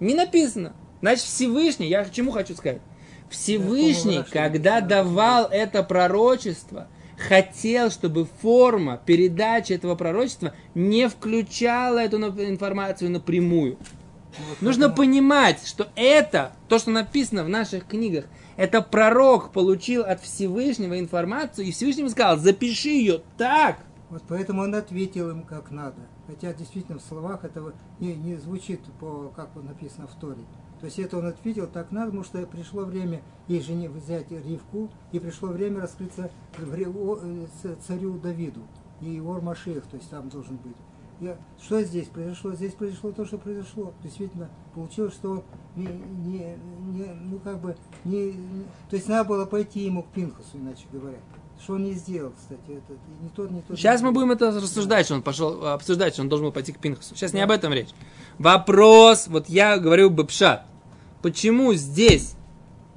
Не 0.00 0.14
написано. 0.14 0.74
Значит, 1.04 1.24
Всевышний, 1.26 1.88
я 1.88 2.02
к 2.02 2.12
чему 2.12 2.30
хочу 2.30 2.54
сказать? 2.54 2.80
Всевышний, 3.28 4.24
когда 4.32 4.80
давал 4.80 5.48
это 5.50 5.82
пророчество, 5.82 6.88
хотел, 7.18 7.90
чтобы 7.90 8.24
форма 8.40 8.98
передачи 9.04 9.74
этого 9.74 9.96
пророчества 9.96 10.54
не 10.74 11.10
включала 11.10 11.98
эту 11.98 12.16
информацию 12.16 13.10
напрямую. 13.10 13.76
Ну, 13.76 14.44
вот 14.48 14.62
Нужно 14.62 14.88
поэтому- 14.88 14.96
понимать, 14.96 15.66
что 15.66 15.88
это, 15.94 16.52
то, 16.70 16.78
что 16.78 16.90
написано 16.90 17.44
в 17.44 17.50
наших 17.50 17.86
книгах, 17.86 18.24
это 18.56 18.80
пророк 18.80 19.52
получил 19.52 20.04
от 20.04 20.22
Всевышнего 20.22 20.98
информацию, 20.98 21.66
и 21.66 21.72
Всевышний 21.72 22.08
сказал, 22.08 22.38
запиши 22.38 22.88
ее 22.88 23.20
так. 23.36 23.76
Вот 24.08 24.22
поэтому 24.26 24.62
он 24.62 24.74
ответил 24.74 25.28
им 25.28 25.42
как 25.42 25.70
надо. 25.70 26.00
Хотя 26.26 26.54
действительно 26.54 26.98
в 26.98 27.02
словах 27.02 27.44
этого 27.44 27.74
не, 28.00 28.14
не 28.14 28.36
звучит 28.36 28.80
по, 28.98 29.30
как 29.36 29.50
написано 29.56 30.06
в 30.06 30.18
Торе. 30.18 30.40
То 30.80 30.86
есть 30.86 30.98
это 30.98 31.18
он 31.18 31.26
ответил 31.26 31.66
так 31.66 31.90
надо, 31.92 32.06
потому 32.06 32.24
что 32.24 32.44
пришло 32.46 32.84
время 32.84 33.22
ей 33.48 33.60
жене 33.62 33.88
взять 33.88 34.30
Ривку, 34.30 34.90
и 35.12 35.18
пришло 35.18 35.48
время 35.48 35.80
раскрыться 35.82 36.30
э, 36.58 37.74
царю 37.86 38.18
Давиду. 38.18 38.62
И 39.00 39.20
Ор 39.20 39.40
Машех, 39.42 39.84
то 39.86 39.96
есть 39.96 40.10
там 40.10 40.28
должен 40.28 40.56
быть. 40.56 40.76
Я- 41.20 41.36
что 41.60 41.80
здесь 41.82 42.08
произошло? 42.08 42.52
Здесь 42.52 42.74
произошло 42.74 43.12
то, 43.12 43.24
что 43.24 43.38
произошло. 43.38 43.92
Действительно, 44.02 44.48
получилось, 44.74 45.14
что 45.14 45.44
не, 45.76 45.86
не- 45.86 46.56
не- 46.92 47.14
ну 47.14 47.38
как 47.38 47.60
бы 47.60 47.76
не, 48.04 48.32
не- 48.32 48.64
то 48.90 48.96
есть 48.96 49.08
надо 49.08 49.28
было 49.28 49.46
пойти 49.46 49.80
ему 49.80 50.02
к 50.02 50.08
Пинхасу, 50.08 50.58
иначе 50.58 50.86
говоря. 50.92 51.18
Что 51.62 51.74
он 51.74 51.84
не 51.84 51.94
сделал, 51.94 52.32
кстати, 52.36 52.60
это 52.68 52.98
не 53.22 53.28
тот, 53.30 53.50
не 53.50 53.62
тот. 53.62 53.78
Сейчас 53.78 54.00
не 54.00 54.06
мы 54.06 54.12
будем 54.12 54.32
это 54.32 54.50
рассуждать, 54.50 55.06
что 55.06 55.14
он 55.14 55.22
пошел, 55.22 55.66
обсуждать, 55.66 56.12
что 56.12 56.22
он 56.22 56.28
должен 56.28 56.46
был 56.46 56.52
пойти 56.52 56.72
к 56.72 56.78
Пинхасу. 56.78 57.14
Сейчас 57.14 57.32
не 57.32 57.40
об 57.40 57.50
этом 57.50 57.72
речь. 57.72 57.88
Вопрос, 58.38 59.28
вот 59.28 59.48
я 59.48 59.78
говорю 59.78 60.10
Бэпшат. 60.10 60.66
Почему 61.22 61.72
здесь, 61.72 62.34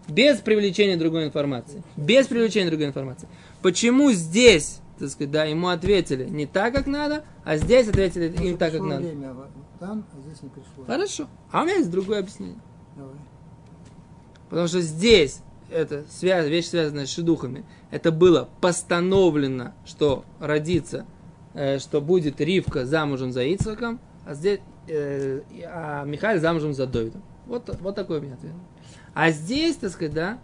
без 0.09 0.39
привлечения 0.39 0.97
другой 0.97 1.25
информации, 1.25 1.81
без 1.95 2.27
привлечения 2.27 2.69
другой 2.69 2.87
информации, 2.87 3.29
почему 3.61 4.11
здесь, 4.11 4.79
так 4.99 5.09
сказать, 5.09 5.31
да, 5.31 5.45
ему 5.45 5.69
ответили 5.69 6.27
не 6.27 6.45
так, 6.45 6.73
как 6.73 6.87
надо, 6.87 7.23
а 7.45 7.55
здесь 7.55 7.87
ответили 7.87 8.29
Может, 8.29 8.45
им 8.45 8.57
так, 8.57 8.73
как 8.73 8.81
надо? 8.81 9.01
время 9.01 9.33
там, 9.79 10.03
а 10.11 10.21
здесь 10.21 10.41
не 10.41 10.49
пришло. 10.49 10.83
Хорошо. 10.85 11.27
А 11.51 11.61
у 11.61 11.65
меня 11.65 11.75
есть 11.75 11.91
другое 11.91 12.19
объяснение. 12.19 12.59
Давай. 12.95 13.15
Потому 14.49 14.67
что 14.67 14.81
здесь 14.81 15.41
это 15.69 16.05
связь, 16.09 16.47
вещь, 16.47 16.67
связанная 16.67 17.05
с 17.05 17.09
шедухами, 17.09 17.65
это 17.91 18.11
было 18.11 18.49
постановлено, 18.61 19.73
что 19.85 20.25
родится, 20.39 21.05
э, 21.53 21.79
что 21.79 22.01
будет 22.01 22.39
Ривка 22.41 22.85
замужем 22.85 23.31
за 23.31 23.43
Ицхаком, 23.43 23.99
а 24.25 24.33
здесь 24.33 24.59
э, 24.87 25.41
а 25.65 26.03
Михаил 26.05 26.39
замужем 26.39 26.73
за 26.73 26.87
Довидом. 26.87 27.23
Вот, 27.45 27.69
вот 27.81 27.95
такой 27.95 28.19
у 28.19 28.21
меня 28.21 28.33
ответ. 28.35 28.53
А 29.13 29.31
здесь, 29.31 29.77
так 29.77 29.91
сказать, 29.91 30.13
да, 30.13 30.39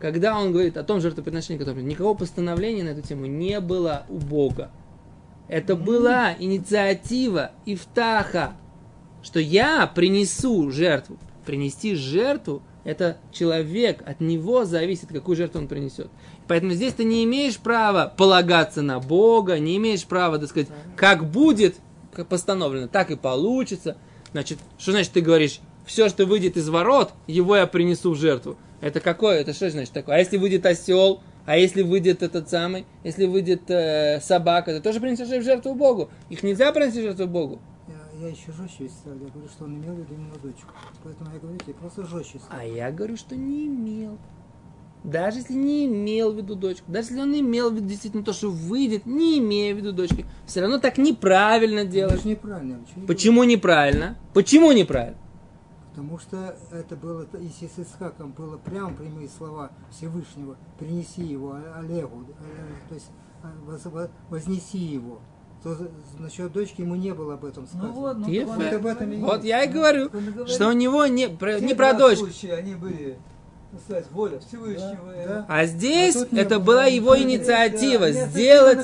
когда 0.00 0.38
он 0.38 0.52
говорит 0.52 0.76
о 0.76 0.84
том 0.84 1.00
жертвоприношении, 1.00 1.58
которое 1.58 1.82
никакого 1.82 2.16
постановления 2.16 2.84
на 2.84 2.90
эту 2.90 3.02
тему 3.02 3.26
не 3.26 3.60
было 3.60 4.04
у 4.08 4.18
Бога. 4.18 4.70
Это 5.48 5.76
была 5.76 6.34
инициатива 6.38 7.52
Ифтаха, 7.66 8.54
что 9.22 9.38
я 9.38 9.86
принесу 9.86 10.70
жертву. 10.70 11.18
Принести 11.44 11.94
жертву– 11.94 12.62
это 12.86 13.16
человек, 13.32 14.04
от 14.06 14.20
него 14.20 14.64
зависит, 14.64 15.08
какую 15.08 15.34
жертву 15.34 15.58
он 15.58 15.66
принесет. 15.66 16.06
Поэтому 16.46 16.72
здесь 16.72 16.94
ты 16.94 17.02
не 17.02 17.24
имеешь 17.24 17.58
права 17.58 18.14
полагаться 18.16 18.80
на 18.80 19.00
Бога, 19.00 19.58
не 19.58 19.76
имеешь 19.76 20.04
права, 20.04 20.38
так 20.38 20.48
сказать, 20.48 20.68
как 20.94 21.28
будет 21.28 21.74
постановлено, 22.28 22.86
так 22.86 23.10
и 23.10 23.16
получится. 23.16 23.96
Значит, 24.30 24.60
что 24.78 24.92
значит 24.92 25.12
ты 25.12 25.20
говоришь, 25.20 25.58
все, 25.84 26.08
что 26.08 26.26
выйдет 26.26 26.56
из 26.56 26.68
ворот, 26.68 27.12
его 27.26 27.56
я 27.56 27.66
принесу 27.66 28.12
в 28.12 28.16
жертву. 28.16 28.56
Это 28.80 29.00
какое? 29.00 29.40
Это 29.40 29.52
что 29.52 29.68
значит 29.68 29.92
такое? 29.92 30.14
А 30.14 30.18
если 30.20 30.36
выйдет 30.36 30.64
осел, 30.64 31.22
а 31.44 31.58
если 31.58 31.82
выйдет 31.82 32.22
этот 32.22 32.48
самый, 32.48 32.86
если 33.02 33.26
выйдет 33.26 33.68
э, 33.68 34.20
собака, 34.20 34.72
ты 34.72 34.80
тоже 34.80 35.00
принесешь 35.00 35.26
в 35.26 35.44
жертву 35.44 35.74
Богу. 35.74 36.08
Их 36.30 36.44
нельзя 36.44 36.70
принести 36.70 37.00
в 37.00 37.02
жертву 37.02 37.26
Богу. 37.26 37.60
Я, 38.20 38.26
я 38.26 38.28
еще 38.32 38.52
жестче 38.52 38.88
ставлю. 38.88 39.24
Я 39.26 39.30
говорю, 39.30 39.48
что 39.48 39.64
он 39.64 39.76
имел 39.76 39.94
в 39.94 39.98
виду 39.98 40.14
именно 40.14 40.34
дочку. 40.42 40.68
Поэтому 41.04 41.30
я 41.32 41.38
говорю 41.38 41.58
тебе, 41.58 41.74
просто 41.74 42.04
жестче 42.06 42.38
ставлю. 42.38 42.60
А 42.60 42.64
я 42.64 42.90
говорю, 42.90 43.16
что 43.16 43.36
не 43.36 43.66
имел. 43.66 44.18
Даже 45.04 45.38
если 45.38 45.54
не 45.54 45.86
имел 45.86 46.32
в 46.32 46.36
виду 46.36 46.56
дочку, 46.56 46.90
даже 46.90 47.08
если 47.10 47.20
он 47.22 47.32
имел 47.38 47.70
в 47.70 47.74
виду 47.74 47.86
действительно 47.86 48.24
то, 48.24 48.32
что 48.32 48.50
выйдет, 48.50 49.06
не 49.06 49.38
имея 49.38 49.72
в 49.72 49.76
виду 49.78 49.92
дочки, 49.92 50.26
все 50.46 50.62
равно 50.62 50.78
так 50.78 50.98
неправильно 50.98 51.80
Это 51.80 51.90
делаешь. 51.90 52.22
же 52.22 52.28
неправильно. 52.28 52.72
я 52.72 52.78
ничего 52.80 53.00
не 53.02 53.06
Почему 53.06 53.44
неправильно? 53.44 54.18
Почему 54.34 54.72
неправильно? 54.72 55.16
Потому 55.90 56.18
что 56.18 56.56
это 56.72 56.96
было, 56.96 57.24
если 57.40 57.68
с 57.68 57.78
Исхаком 57.78 58.32
было 58.32 58.58
прямо 58.58 58.92
прямые 58.94 59.28
слова 59.28 59.70
Всевышнего, 59.90 60.56
принеси 60.78 61.22
его 61.22 61.52
А- 61.52 61.78
Олегу, 61.80 62.24
э, 62.40 62.88
то 62.88 62.94
есть 62.94 63.06
а, 63.42 63.52
во- 63.64 64.10
вознеси 64.28 64.78
его, 64.78 65.20
то 65.66 65.88
насчет 66.20 66.52
дочки 66.52 66.82
ему 66.82 66.94
не 66.94 67.12
было 67.12 67.34
об 67.34 67.44
этом 67.44 67.66
сказано. 67.66 67.88
Ну 67.88 68.00
вот, 68.00 68.18
ну 68.18 68.48
он- 68.48 68.74
об 68.74 68.86
этом 68.86 69.10
и 69.12 69.16
Вот 69.16 69.42
я 69.42 69.64
и 69.64 69.68
говорю, 69.68 70.08
говорит. 70.08 70.48
что 70.48 70.68
у 70.68 70.72
него 70.72 71.06
не, 71.06 71.28
про- 71.28 71.58
не 71.58 71.74
про 71.74 71.92
случая, 72.14 72.54
они 72.54 72.76
были, 72.76 73.18
сказать, 73.84 74.06
воля 74.12 74.38
Всевышнего. 74.38 75.12
Да, 75.12 75.26
да. 75.26 75.46
А 75.48 75.66
здесь 75.66 76.14
А 76.16 76.26
это 76.36 76.60
было. 76.60 76.66
была 76.66 76.84
его 76.84 77.18
инициатива 77.18 78.12
да, 78.12 78.26
сделать, 78.26 78.78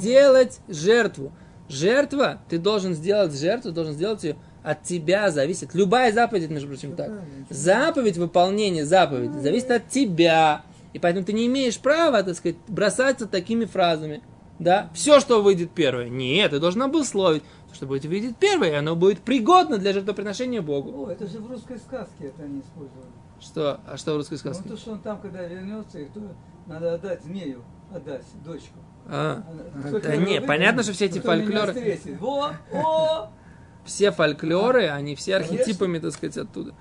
сделать 0.00 0.60
жертву. 0.66 1.30
Жертва, 1.68 2.40
ты 2.48 2.58
должен 2.58 2.94
сделать 2.94 3.32
жертву, 3.38 3.70
должен 3.70 3.94
сделать 3.94 4.24
ее 4.24 4.36
от 4.64 4.82
тебя 4.82 5.30
зависит. 5.30 5.72
Любая 5.72 6.12
заповедь, 6.12 6.50
между 6.50 6.66
прочим, 6.66 6.96
так. 6.96 7.12
Заповедь, 7.48 8.16
выполнение 8.18 8.84
заповеди 8.84 9.38
зависит 9.38 9.70
от 9.70 9.88
тебя. 9.88 10.62
И 10.94 10.98
поэтому 10.98 11.24
ты 11.24 11.32
не 11.32 11.46
имеешь 11.46 11.78
права, 11.78 12.24
так 12.24 12.34
сказать, 12.34 12.56
бросаться 12.66 13.26
такими 13.26 13.66
фразами. 13.66 14.22
Да? 14.58 14.90
Все, 14.94 15.20
что 15.20 15.42
выйдет 15.42 15.70
первое. 15.72 16.08
Нет, 16.08 16.52
ты 16.52 16.60
должен 16.60 16.82
обусловить, 16.82 17.42
что 17.72 17.86
будет 17.86 18.04
выйдет 18.04 18.36
первое, 18.36 18.70
и 18.70 18.74
оно 18.74 18.94
будет 18.94 19.20
пригодно 19.20 19.78
для 19.78 19.92
жертвоприношения 19.92 20.62
Богу. 20.62 21.06
О, 21.06 21.10
это 21.10 21.26
же 21.26 21.38
в 21.38 21.50
русской 21.50 21.78
сказке 21.78 22.26
это 22.26 22.44
они 22.44 22.60
использовали. 22.60 23.10
Что? 23.40 23.80
А 23.86 23.96
что 23.96 24.14
в 24.14 24.16
русской 24.16 24.38
сказке? 24.38 24.62
Ну, 24.64 24.74
то, 24.74 24.80
что 24.80 24.92
он 24.92 25.00
там, 25.00 25.20
когда 25.20 25.42
вернется, 25.42 25.98
и 25.98 26.06
то 26.06 26.20
надо 26.66 26.94
отдать 26.94 27.22
змею, 27.24 27.62
отдать 27.92 28.24
дочку. 28.44 28.78
А. 29.06 29.42
Она- 29.74 29.88
кто 29.88 30.00
Да 30.00 30.16
не, 30.16 30.40
понятно, 30.40 30.82
что 30.82 30.92
все 30.92 31.06
эти 31.06 31.18
фольклоры-. 31.18 32.18
Во, 32.18 32.52
о! 32.72 33.30
все 33.84 34.12
фольклоры, 34.12 34.88
они 34.88 35.14
все 35.14 35.36
архетипами, 35.36 35.98
так 35.98 36.12
сказать, 36.12 36.38
оттуда. 36.38 36.74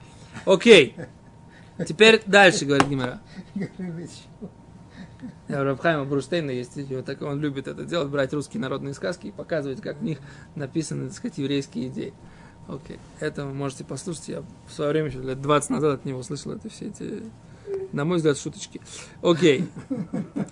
Окей. 0.46 0.96
Теперь 1.88 2.22
дальше, 2.25 2.65
говорит 2.65 2.88
Гимера. 2.88 3.20
Рабхайма 5.62 6.05
Бруштейна 6.05 6.51
есть 6.51 6.75
видео, 6.75 7.01
так 7.01 7.22
он 7.22 7.39
любит 7.39 7.67
это 7.67 7.83
делать, 7.83 8.10
брать 8.10 8.33
русские 8.33 8.62
народные 8.62 8.93
сказки 8.93 9.27
и 9.27 9.31
показывать, 9.31 9.81
как 9.81 9.98
в 9.98 10.03
них 10.03 10.19
написаны, 10.55 11.07
так 11.07 11.17
сказать, 11.17 11.38
еврейские 11.38 11.88
идеи. 11.89 12.13
Окей. 12.67 13.00
Это 13.19 13.45
вы 13.45 13.53
можете 13.53 13.83
послушать. 13.83 14.29
Я 14.29 14.43
в 14.67 14.74
свое 14.74 14.91
время, 14.91 15.10
еще 15.10 15.19
лет 15.19 15.41
20 15.41 15.69
назад 15.69 16.00
от 16.00 16.05
него 16.05 16.24
слышал 16.24 16.53
это 16.53 16.69
все 16.69 16.88
эти, 16.88 17.24
на 17.91 18.05
мой 18.05 18.17
взгляд, 18.17 18.38
шуточки. 18.38 18.81
Окей. 19.22 19.67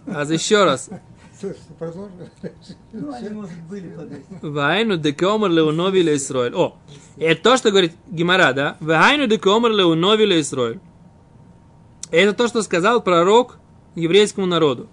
А 0.07 0.25
за 0.25 0.33
еще 0.33 0.63
раз. 0.63 0.89
Ну, 1.41 3.13
они, 3.13 3.29
может, 3.29 3.59
были 3.67 3.95
под 3.95 4.11
этим. 4.11 4.53
Вайну 4.53 4.97
декомер 4.97 5.49
леунови 5.49 6.03
леисроэль. 6.03 6.53
О, 6.53 6.77
это 7.17 7.41
то, 7.41 7.57
что 7.57 7.71
говорит 7.71 7.93
Гимара, 8.07 8.53
да? 8.53 8.77
Вайну 8.79 9.25
декомер 9.25 9.71
леунови 9.71 10.25
леисроэль. 10.25 10.79
Это 12.11 12.33
то, 12.33 12.47
что 12.47 12.61
сказал 12.61 13.01
пророк 13.01 13.57
еврейскому 13.95 14.47
народу. 14.47 14.89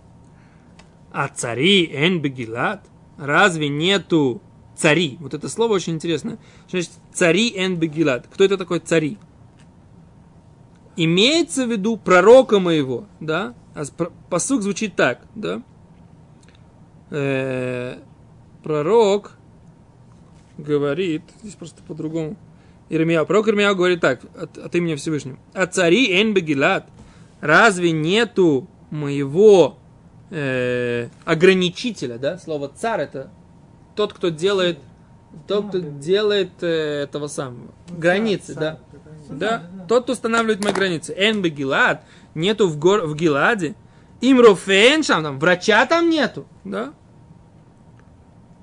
А 1.10 1.28
цари 1.28 1.90
эн 1.92 2.20
бегилат? 2.20 2.84
Разве 3.16 3.68
нету 3.68 4.42
цари? 4.76 5.16
Вот 5.20 5.34
это 5.34 5.48
слово 5.48 5.74
очень 5.74 5.94
интересное. 5.94 6.38
Что 6.66 6.80
значит 6.80 6.92
цари 7.12 7.52
эн 7.56 7.76
бегилат? 7.76 8.26
Кто 8.32 8.44
это 8.44 8.58
такой 8.58 8.80
цари? 8.80 9.18
Имеется 10.96 11.66
в 11.66 11.70
виду 11.70 11.96
пророка 11.96 12.58
моего, 12.58 13.06
да? 13.20 13.54
А 13.74 13.84
посук 14.28 14.62
звучит 14.62 14.96
так, 14.96 15.22
да? 15.34 15.62
Э, 17.10 17.98
пророк 18.62 19.32
говорит, 20.58 21.22
здесь 21.40 21.54
просто 21.54 21.82
по-другому. 21.84 22.36
Ирмия, 22.88 23.24
пророк 23.24 23.48
Ирмия 23.48 23.72
говорит 23.74 24.00
так, 24.00 24.22
от, 24.36 24.58
от 24.58 24.74
имени 24.74 24.96
Всевышнего. 24.96 25.38
А 25.54 25.66
цари 25.66 26.20
эн 26.20 26.34
бегилат, 26.34 26.88
разве 27.40 27.92
нету 27.92 28.68
моего 28.90 29.78
э, 30.30 31.08
ограничителя, 31.24 32.18
да? 32.18 32.38
Слово 32.38 32.70
царь 32.74 33.02
это 33.02 33.30
тот, 33.94 34.12
кто 34.12 34.28
делает, 34.28 34.78
тот, 35.46 35.68
кто 35.68 35.78
делает 35.78 36.62
э, 36.62 37.02
этого 37.02 37.26
самого, 37.26 37.72
границы, 37.88 38.54
да? 38.54 38.78
Да, 39.28 39.64
тот, 39.88 40.04
кто 40.04 40.12
устанавливает 40.12 40.64
мои 40.64 40.72
границы. 40.72 41.12
Эн 41.16 41.42
бегилад, 41.42 42.04
нету 42.34 42.68
в, 42.68 42.78
гор, 42.78 43.06
в 43.06 43.14
Гиладе. 43.14 43.74
Имрофен, 44.20 45.02
там, 45.02 45.38
врача 45.38 45.84
там 45.86 46.10
нету, 46.10 46.46
да? 46.64 46.92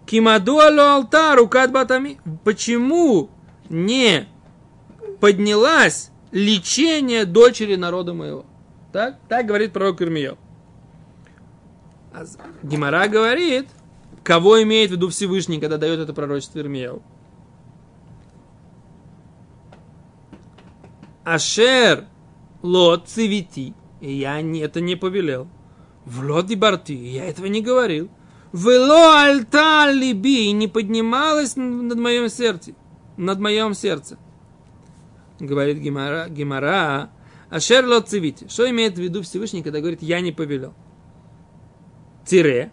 Кимаду 0.05 0.59
алло 0.59 0.95
алтар, 0.95 1.39
укат 1.39 1.71
батами. 1.71 2.19
Почему 2.43 3.29
не 3.69 4.27
поднялась 5.19 6.11
лечение 6.31 7.25
дочери 7.25 7.75
народа 7.75 8.13
моего? 8.13 8.45
Так, 8.95 9.17
так 9.27 9.45
говорит 9.45 9.73
пророк 9.73 10.01
Ирмияу. 10.01 10.37
А 12.13 12.23
Гимара 12.63 13.09
говорит, 13.09 13.67
кого 14.23 14.63
имеет 14.63 14.89
в 14.89 14.93
виду 14.93 15.09
Всевышний, 15.09 15.59
когда 15.59 15.77
дает 15.77 15.99
это 15.99 16.13
пророчество 16.13 16.59
Ирмияу. 16.59 17.03
Ашер 21.25 22.05
лот 22.61 23.09
цивити. 23.09 23.73
И 23.99 24.13
я 24.13 24.41
не, 24.41 24.61
это 24.61 24.79
не 24.79 24.95
повелел. 24.95 25.49
В 26.05 26.23
лот 26.23 26.49
и 26.49 26.55
барти. 26.55 26.93
Я 26.93 27.25
этого 27.25 27.47
не 27.47 27.61
говорил. 27.61 28.09
Вело 28.53 29.11
альта 29.11 29.91
либи. 29.91 30.53
Не 30.53 30.69
поднималась 30.69 31.57
над 31.57 31.97
моем 31.99 32.29
сердце. 32.29 32.71
Над 33.17 33.41
моем 33.41 33.73
сердце. 33.73 34.17
Говорит 35.41 35.79
Гимара. 35.79 36.29
Гимара. 36.29 37.09
Ашер 37.49 38.01
цивити. 38.01 38.47
Что 38.49 38.69
имеет 38.69 38.95
в 38.95 39.01
виду 39.01 39.21
Всевышний, 39.21 39.63
когда 39.63 39.79
говорит, 39.79 40.01
я 40.01 40.21
не 40.21 40.31
повелел? 40.31 40.73
Тире. 42.25 42.71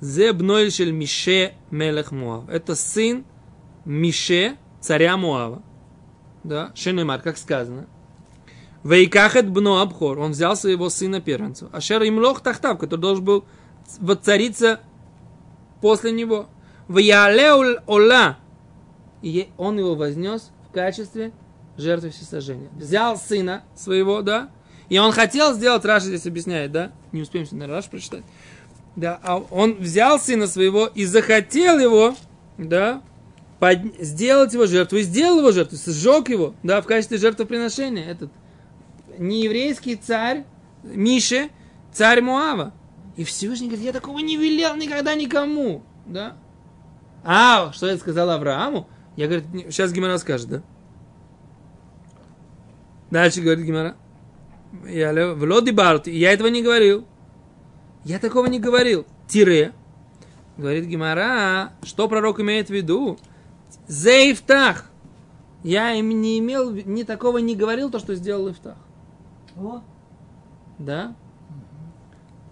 Зе 0.00 0.32
бнойльшель 0.32 0.92
Мише 0.92 1.54
Мелех 1.70 2.12
Муав. 2.12 2.48
Это 2.48 2.74
сын 2.74 3.24
Мише, 3.84 4.56
царя 4.80 5.16
Муава. 5.16 5.62
Да, 6.44 6.72
Шенемар, 6.74 7.22
как 7.22 7.38
сказано. 7.38 7.86
Вейкахет 8.84 9.50
бно 9.50 9.80
Абхор. 9.80 10.18
Он 10.18 10.32
взял 10.32 10.54
своего 10.56 10.90
сына 10.90 11.20
первенцу. 11.20 11.68
Ашер 11.72 12.02
имлох 12.02 12.40
тахтав, 12.40 12.78
который 12.78 13.00
должен 13.00 13.24
был 13.24 13.44
воцариться 13.98 14.80
после 15.80 16.12
него. 16.12 16.46
Ваялеул 16.88 17.78
ола. 17.86 18.38
И 19.22 19.48
он 19.56 19.78
его 19.78 19.94
вознес 19.94 20.52
в 20.68 20.72
качестве 20.72 21.32
жертвы 21.76 22.10
всесожжения. 22.10 22.68
Взял 22.76 23.16
сына 23.16 23.64
своего, 23.74 24.22
да, 24.22 24.50
и 24.88 24.98
он 24.98 25.12
хотел 25.12 25.54
сделать, 25.54 25.84
Раша 25.84 26.06
здесь 26.06 26.26
объясняет, 26.26 26.72
да, 26.72 26.92
не 27.12 27.22
успеем 27.22 27.46
сегодня 27.46 27.66
Раш 27.66 27.86
прочитать, 27.86 28.24
да, 28.94 29.18
а 29.22 29.38
он 29.38 29.74
взял 29.74 30.18
сына 30.18 30.46
своего 30.46 30.86
и 30.86 31.04
захотел 31.04 31.78
его, 31.78 32.14
да, 32.56 33.02
под... 33.58 33.80
сделать 34.00 34.52
его 34.52 34.66
жертву, 34.66 34.98
и 34.98 35.02
сделал 35.02 35.38
его 35.40 35.52
жертву, 35.52 35.76
сжег 35.76 36.28
его, 36.28 36.54
да, 36.62 36.80
в 36.80 36.86
качестве 36.86 37.18
жертвоприношения, 37.18 38.04
этот 38.04 38.30
нееврейский 39.18 39.96
царь 39.96 40.44
Мише, 40.82 41.50
царь 41.92 42.20
Муава. 42.20 42.72
И 43.16 43.24
Всевышний 43.24 43.66
говорит, 43.68 43.86
я 43.86 43.92
такого 43.92 44.18
не 44.18 44.36
велел 44.36 44.76
никогда 44.76 45.14
никому, 45.14 45.82
да. 46.06 46.36
А, 47.24 47.72
что 47.72 47.88
я 47.88 47.96
сказал 47.96 48.30
Аврааму? 48.30 48.88
Я, 49.16 49.26
говорю, 49.26 49.44
сейчас 49.70 49.92
Гимара 49.92 50.18
скажет, 50.18 50.48
да? 50.48 50.62
Дальше 53.10 53.40
говорит 53.40 53.64
Гимара. 53.64 53.96
Я 54.86 55.12
в 55.34 55.72
Барти, 55.72 56.10
я 56.10 56.32
этого 56.32 56.48
не 56.48 56.62
говорил. 56.62 57.06
Я 58.04 58.18
такого 58.18 58.46
не 58.46 58.58
говорил. 58.58 59.06
Тире. 59.28 59.72
Говорит 60.56 60.86
Гимара, 60.86 61.72
что 61.82 62.08
пророк 62.08 62.40
имеет 62.40 62.68
в 62.68 62.70
виду? 62.70 63.18
Зейфтах. 63.88 64.90
Я 65.62 65.92
им 65.92 66.08
не 66.20 66.38
имел, 66.38 66.70
ни 66.70 67.02
такого 67.02 67.38
не 67.38 67.56
говорил, 67.56 67.90
то, 67.90 67.98
что 67.98 68.14
сделал 68.14 68.50
Ифтах. 68.50 68.76
О, 69.56 69.82
Да? 70.78 71.16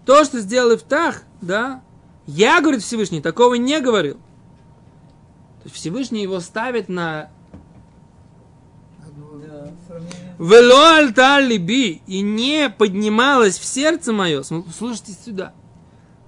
То, 0.05 0.23
что 0.23 0.39
сделал 0.39 0.75
Ифтах, 0.75 1.23
да, 1.41 1.81
я, 2.27 2.59
говорит 2.61 2.81
Всевышний, 2.81 3.21
такого 3.21 3.55
не 3.55 3.79
говорил. 3.79 4.15
То 4.15 5.65
есть 5.65 5.75
Всевышний 5.75 6.23
его 6.23 6.39
ставит 6.39 6.89
на 6.89 7.29
Одно 9.03 9.37
да, 9.37 9.71
сравнение. 9.87 10.24
Вело 10.37 10.97
альта 10.97 11.39
либи 11.39 12.01
и 12.07 12.21
не 12.21 12.69
поднималось 12.69 13.57
в 13.57 13.63
сердце 13.63 14.11
мое. 14.11 14.43
Слушайте 14.43 15.13
сюда. 15.13 15.53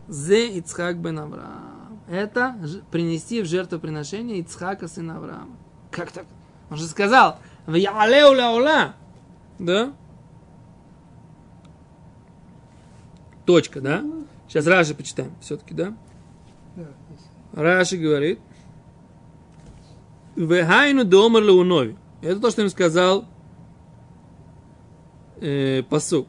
Зе 0.07 0.47
Ицхак 0.57 0.97
бен 0.99 1.19
Авраам. 1.19 1.99
Это 2.07 2.55
принести 2.89 3.41
в 3.41 3.45
жертвоприношение 3.45 4.39
Ицхака 4.39 4.87
сына 4.87 5.17
Авраама. 5.17 5.57
Как 5.91 6.11
так? 6.11 6.25
Он 6.69 6.77
же 6.77 6.85
сказал, 6.85 7.39
в 7.65 7.73
Яалеу 7.73 8.33
ляула. 8.33 8.93
Да? 9.59 9.93
Точка, 13.45 13.81
да? 13.81 14.03
Сейчас 14.47 14.67
Раши 14.67 14.93
почитаем 14.93 15.33
все-таки, 15.41 15.73
да? 15.73 15.93
Раши 17.51 17.97
говорит, 17.97 18.39
Вехайну 20.37 21.03
домар 21.03 21.43
лаунови. 21.43 21.97
Это 22.21 22.39
то, 22.39 22.51
что 22.51 22.61
им 22.61 22.69
сказал 22.69 23.25
э, 25.41 25.83
посук. 25.89 26.27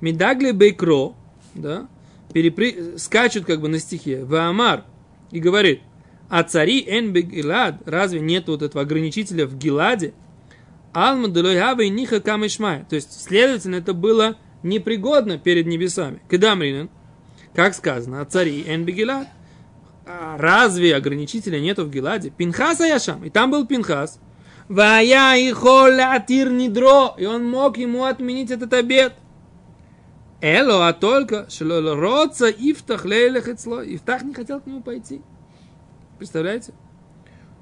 Медагли 0.00 0.52
бейкро, 0.52 1.14
да, 1.54 1.88
перепри... 2.32 2.98
скачут 2.98 3.44
как 3.44 3.60
бы 3.60 3.68
на 3.68 3.78
стихе. 3.78 4.24
Ваамар. 4.24 4.84
И 5.30 5.40
говорит, 5.40 5.80
а 6.28 6.42
цари 6.42 6.84
эн 6.86 7.12
бегилад, 7.12 7.76
разве 7.86 8.20
нет 8.20 8.48
вот 8.48 8.62
этого 8.62 8.82
ограничителя 8.82 9.46
в 9.46 9.56
Гиладе? 9.56 10.14
Алма 10.92 11.28
и 11.28 11.88
ниха 11.88 12.20
камышмай. 12.20 12.84
То 12.88 12.96
есть, 12.96 13.20
следовательно, 13.20 13.76
это 13.76 13.94
было 13.94 14.36
непригодно 14.62 15.38
перед 15.38 15.66
небесами. 15.66 16.20
Кедамринен, 16.30 16.88
как 17.52 17.74
сказано, 17.74 18.20
а 18.20 18.24
цари 18.24 18.64
эн 18.66 18.84
бегилад. 18.84 19.28
А 20.06 20.36
разве 20.38 20.94
ограничителя 20.94 21.58
нету 21.58 21.84
в 21.84 21.90
Гиладе? 21.90 22.30
Пинхас 22.30 22.80
Аяшам. 22.80 23.24
И 23.24 23.30
там 23.30 23.50
был 23.50 23.66
Пинхас. 23.66 24.20
Вая 24.68 25.36
и 25.36 25.50
атир 25.50 26.50
нидро. 26.50 27.14
И 27.18 27.26
он 27.26 27.48
мог 27.48 27.76
ему 27.76 28.04
отменить 28.04 28.50
этот 28.50 28.72
обед. 28.72 29.14
Эло, 30.40 30.88
а 30.88 30.92
только, 30.92 31.48
что 31.48 31.94
родца 31.94 32.50
Ифтах 32.50 33.04
лейлех. 33.04 33.48
Ифтах 33.48 34.22
не 34.22 34.34
хотел 34.34 34.60
к 34.60 34.66
нему 34.66 34.82
пойти. 34.82 35.22
Представляете? 36.18 36.74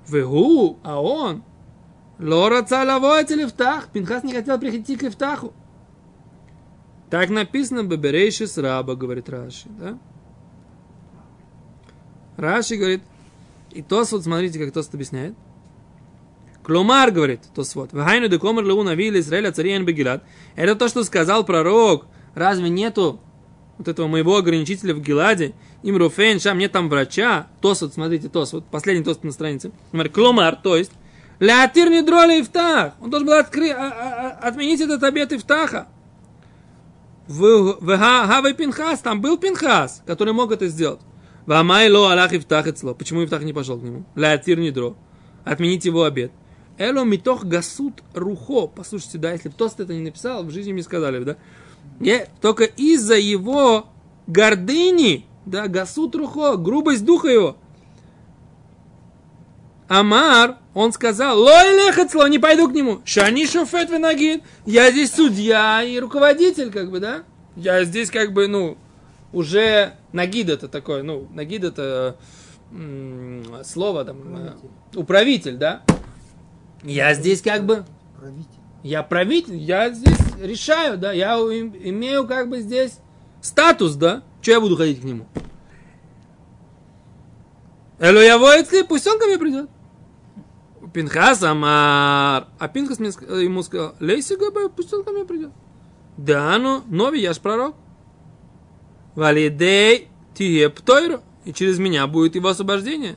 Вегу, 0.08 0.78
а 0.82 1.00
он, 1.00 1.44
лора 2.18 2.62
цалавоет 2.62 3.30
или 3.30 3.44
Ифтах. 3.44 3.88
Пинхас 3.88 4.24
не 4.24 4.32
хотел 4.32 4.58
прийти 4.58 4.96
к 4.96 5.04
Ифтаху. 5.04 5.52
Так 7.08 7.28
написано 7.30 7.82
Беберейши 7.82 8.46
с 8.46 8.56
раба, 8.58 8.94
говорит 8.94 9.28
Раши, 9.28 9.68
да? 9.68 9.98
Раши 12.36 12.76
говорит, 12.76 13.02
и 13.70 13.82
Тосфот, 13.82 14.24
смотрите, 14.24 14.58
как 14.58 14.72
Тосфот 14.72 14.94
объясняет. 14.94 15.34
Кломар, 16.62 17.10
говорит 17.10 17.40
Тосфот, 17.54 17.92
«Вахайну 17.92 18.28
де 18.28 18.38
комар 18.38 18.64
леу 18.64 18.82
навили 18.82 19.20
Израиля 19.20 19.52
цариен 19.52 19.84
бегилат». 19.84 20.22
Это 20.54 20.76
то, 20.76 20.88
что 20.88 21.02
сказал 21.04 21.44
пророк. 21.44 22.06
Разве 22.34 22.68
нету 22.68 23.20
вот 23.78 23.88
этого 23.88 24.06
моего 24.06 24.36
ограничителя 24.36 24.94
в 24.94 25.00
Гиладе? 25.00 25.54
Им 25.82 25.96
Руфейн, 25.96 26.38
шам, 26.38 26.58
нет 26.58 26.72
там 26.72 26.88
врача. 26.88 27.48
Тосфот, 27.60 27.94
смотрите, 27.94 28.28
Тосфот, 28.28 28.64
последний 28.70 29.02
Тосфот 29.02 29.24
на 29.24 29.32
странице. 29.32 29.72
Кломар, 30.12 30.56
то 30.56 30.76
есть, 30.76 30.92
Леатир 31.40 31.90
не 31.90 32.02
дроли 32.02 32.40
Ифтах. 32.40 32.94
Он 33.00 33.10
должен 33.10 33.26
был 33.26 33.34
откры... 33.34 33.70
а- 33.70 33.88
а- 33.88 34.38
а- 34.42 34.48
отменить 34.48 34.80
этот 34.80 35.02
обет 35.02 35.32
Ифтаха. 35.32 35.88
В 37.26 37.78
Хавай 37.96 38.54
Пинхас, 38.54 39.00
там 39.00 39.20
был 39.20 39.36
Пинхас, 39.36 40.02
который 40.06 40.32
мог 40.32 40.52
это 40.52 40.68
сделать. 40.68 41.00
Вамай 41.46 41.90
ло 41.90 42.12
Аллах 42.12 42.32
Ифтах 42.32 42.68
Эцло. 42.68 42.94
Почему 42.94 43.24
Ифтах 43.24 43.42
не 43.42 43.52
пошел 43.52 43.78
к 43.78 43.82
нему? 43.82 44.04
Леатир 44.14 44.58
не 44.58 44.70
дро. 44.70 44.96
Отменить 45.44 45.84
его 45.84 46.04
обед. 46.04 46.30
Эло 46.82 47.04
митох 47.04 47.44
гасут 47.44 48.02
рухо. 48.12 48.66
Послушайте, 48.66 49.18
да, 49.18 49.30
если 49.30 49.50
бы 49.50 49.54
Тост 49.54 49.78
это 49.78 49.94
не 49.94 50.00
написал, 50.00 50.42
в 50.42 50.50
жизни 50.50 50.72
мне 50.72 50.82
сказали 50.82 51.20
бы, 51.20 51.24
да? 51.24 51.36
Не, 52.00 52.26
только 52.40 52.64
из-за 52.64 53.14
его 53.14 53.86
гордыни, 54.26 55.24
да, 55.46 55.68
гасут 55.68 56.16
рухо, 56.16 56.56
грубость 56.56 57.04
духа 57.04 57.28
его. 57.28 57.56
Амар, 59.86 60.58
он 60.74 60.92
сказал, 60.92 61.38
лой 61.38 61.86
лехацло, 61.86 62.28
не 62.28 62.40
пойду 62.40 62.68
к 62.68 62.72
нему. 62.72 63.00
Шани 63.04 63.46
шофет 63.46 63.88
венагид. 63.88 64.42
Я 64.66 64.90
здесь 64.90 65.12
судья 65.12 65.84
и 65.84 66.00
руководитель, 66.00 66.72
как 66.72 66.90
бы, 66.90 66.98
да? 66.98 67.22
Я 67.54 67.84
здесь, 67.84 68.10
как 68.10 68.32
бы, 68.32 68.48
ну, 68.48 68.76
уже 69.32 69.92
нагид 70.12 70.48
это 70.48 70.66
такое, 70.66 71.04
ну, 71.04 71.28
нагид 71.32 71.62
это 71.62 72.16
м, 72.72 73.44
слово, 73.64 74.04
там, 74.04 74.16
э, 74.36 74.52
управитель, 74.96 75.58
да? 75.58 75.82
Я 76.82 77.14
здесь, 77.14 77.42
как 77.42 77.64
бы, 77.64 77.84
Правитель. 78.18 78.46
я 78.82 79.02
правитель, 79.02 79.56
я 79.56 79.90
здесь 79.90 80.18
решаю, 80.40 80.98
да, 80.98 81.12
я 81.12 81.34
им- 81.36 81.74
имею, 81.78 82.26
как 82.26 82.48
бы, 82.48 82.60
здесь 82.60 82.98
статус, 83.40 83.94
да? 83.94 84.22
Че 84.40 84.52
я 84.52 84.60
буду 84.60 84.76
ходить 84.76 85.00
к 85.00 85.04
нему? 85.04 85.26
Эло 88.00 88.18
я 88.20 88.36
воицли, 88.38 88.82
пусть 88.82 89.06
он 89.06 89.18
ко 89.18 89.26
мне 89.26 89.38
придет. 89.38 89.70
Пинхас 90.92 91.42
Амар. 91.42 92.48
А 92.58 92.68
Пинхас 92.72 92.98
ему 92.98 93.62
сказал, 93.62 93.94
Лейси 94.00 94.34
Габе, 94.34 94.68
пусть 94.68 94.92
он 94.92 95.04
ко 95.04 95.12
мне 95.12 95.24
придет. 95.24 95.50
Да, 96.16 96.58
ну, 96.58 96.82
нови, 96.88 97.18
я 97.18 97.32
ж 97.32 97.38
пророк. 97.38 97.76
Валидей 99.14 100.08
тие 100.34 100.68
птойро. 100.70 101.20
и 101.44 101.52
через 101.52 101.78
меня 101.78 102.06
будет 102.06 102.34
его 102.34 102.48
освобождение. 102.48 103.16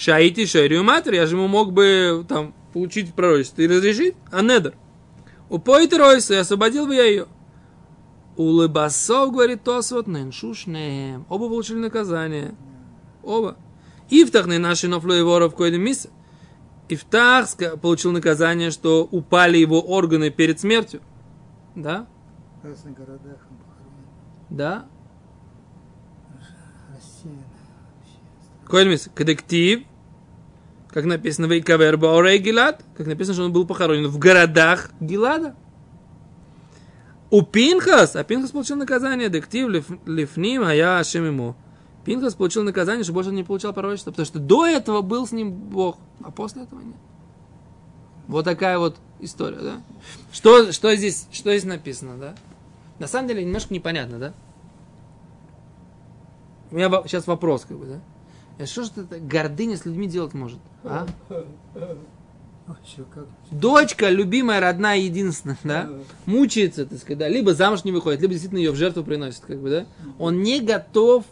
Шаити 0.00 0.46
шерию 0.46 0.82
матери, 0.82 1.16
я 1.16 1.26
же 1.26 1.36
ему 1.36 1.46
мог 1.46 1.74
бы 1.74 2.24
там 2.26 2.54
получить 2.72 3.12
пророчество 3.12 3.60
и 3.60 3.68
разрешить, 3.68 4.14
а 4.32 4.40
недер. 4.40 4.74
Упоит 5.50 5.92
Ройса, 5.92 6.32
и 6.32 6.36
освободил 6.38 6.86
бы 6.86 6.94
я 6.94 7.04
ее. 7.04 7.26
Улыбасов, 8.38 9.30
говорит 9.30 9.62
Тосвот, 9.62 10.06
неншушнем. 10.06 11.26
Оба 11.28 11.50
получили 11.50 11.76
наказание. 11.76 12.54
Оба. 13.22 13.58
Ифтахны 14.08 14.58
наши 14.58 14.88
нофлю 14.88 15.12
его 15.12 15.38
в 15.50 15.54
коидем 15.54 15.82
миссе. 15.82 16.08
Ифтах 16.88 17.48
получил 17.82 18.12
наказание, 18.12 18.70
что 18.70 19.06
упали 19.10 19.58
его 19.58 19.82
органы 19.82 20.30
перед 20.30 20.58
смертью. 20.58 21.02
Да? 21.74 22.06
В 22.62 22.66
разных 22.66 22.96
городах 22.96 23.36
он 23.50 23.56
похоронен. 23.58 24.08
Да? 24.48 24.86
Рассеяно. 26.88 27.44
Коэльмис, 28.64 29.10
кадектив, 29.14 29.84
как 30.92 31.04
написано 31.04 31.46
в 31.46 31.58
Икавер 31.58 31.96
Баорей 31.96 32.38
Гилад, 32.38 32.84
как 32.96 33.06
написано, 33.06 33.34
что 33.34 33.44
он 33.44 33.52
был 33.52 33.66
похоронен 33.66 34.08
в 34.08 34.18
городах 34.18 34.90
Гилада. 35.00 35.54
У 37.30 37.42
Пинхас, 37.42 38.16
а 38.16 38.24
Пинхас 38.24 38.50
получил 38.50 38.76
наказание, 38.76 39.28
дектив 39.28 39.68
лиф- 39.68 40.00
лифним, 40.06 40.64
а 40.64 40.74
я 40.74 40.98
Ашем 40.98 41.24
ему. 41.24 41.54
Пинхас 42.04 42.34
получил 42.34 42.64
наказание, 42.64 43.04
что 43.04 43.12
больше 43.12 43.30
не 43.30 43.44
получал 43.44 43.72
пророчества, 43.72 44.10
потому 44.10 44.26
что 44.26 44.40
до 44.40 44.66
этого 44.66 45.00
был 45.02 45.26
с 45.26 45.32
ним 45.32 45.52
Бог, 45.52 45.98
а 46.24 46.32
после 46.32 46.62
этого 46.62 46.80
нет. 46.80 46.96
Вот 48.26 48.44
такая 48.44 48.78
вот 48.78 48.96
история, 49.20 49.58
да? 49.58 49.82
Что, 50.32 50.72
что, 50.72 50.94
здесь, 50.96 51.28
что 51.30 51.50
здесь 51.50 51.64
написано, 51.64 52.16
да? 52.16 52.34
На 52.98 53.06
самом 53.06 53.28
деле 53.28 53.44
немножко 53.44 53.72
непонятно, 53.72 54.18
да? 54.18 54.34
У 56.72 56.76
меня 56.76 56.90
сейчас 57.06 57.26
вопрос, 57.26 57.64
как 57.68 57.78
бы, 57.78 57.86
да? 57.86 58.00
А 58.58 58.66
что 58.66 58.84
же 58.84 58.90
это 58.96 59.18
гордыня 59.20 59.76
с 59.76 59.84
людьми 59.84 60.06
делать 60.06 60.34
может? 60.34 60.58
А? 60.84 61.06
Дочка, 63.50 64.08
любимая, 64.08 64.60
родная, 64.60 64.98
единственная, 64.98 65.58
да? 65.64 65.90
Мучается, 66.26 66.86
так 66.86 66.98
сказать, 66.98 67.18
да? 67.18 67.28
Либо 67.28 67.54
замуж 67.54 67.84
не 67.84 67.92
выходит, 67.92 68.20
либо 68.20 68.32
действительно 68.32 68.58
ее 68.58 68.70
в 68.70 68.76
жертву 68.76 69.02
приносит, 69.02 69.40
как 69.40 69.58
бы, 69.58 69.70
да? 69.70 69.86
Он 70.18 70.42
не 70.42 70.60
готов 70.60 71.24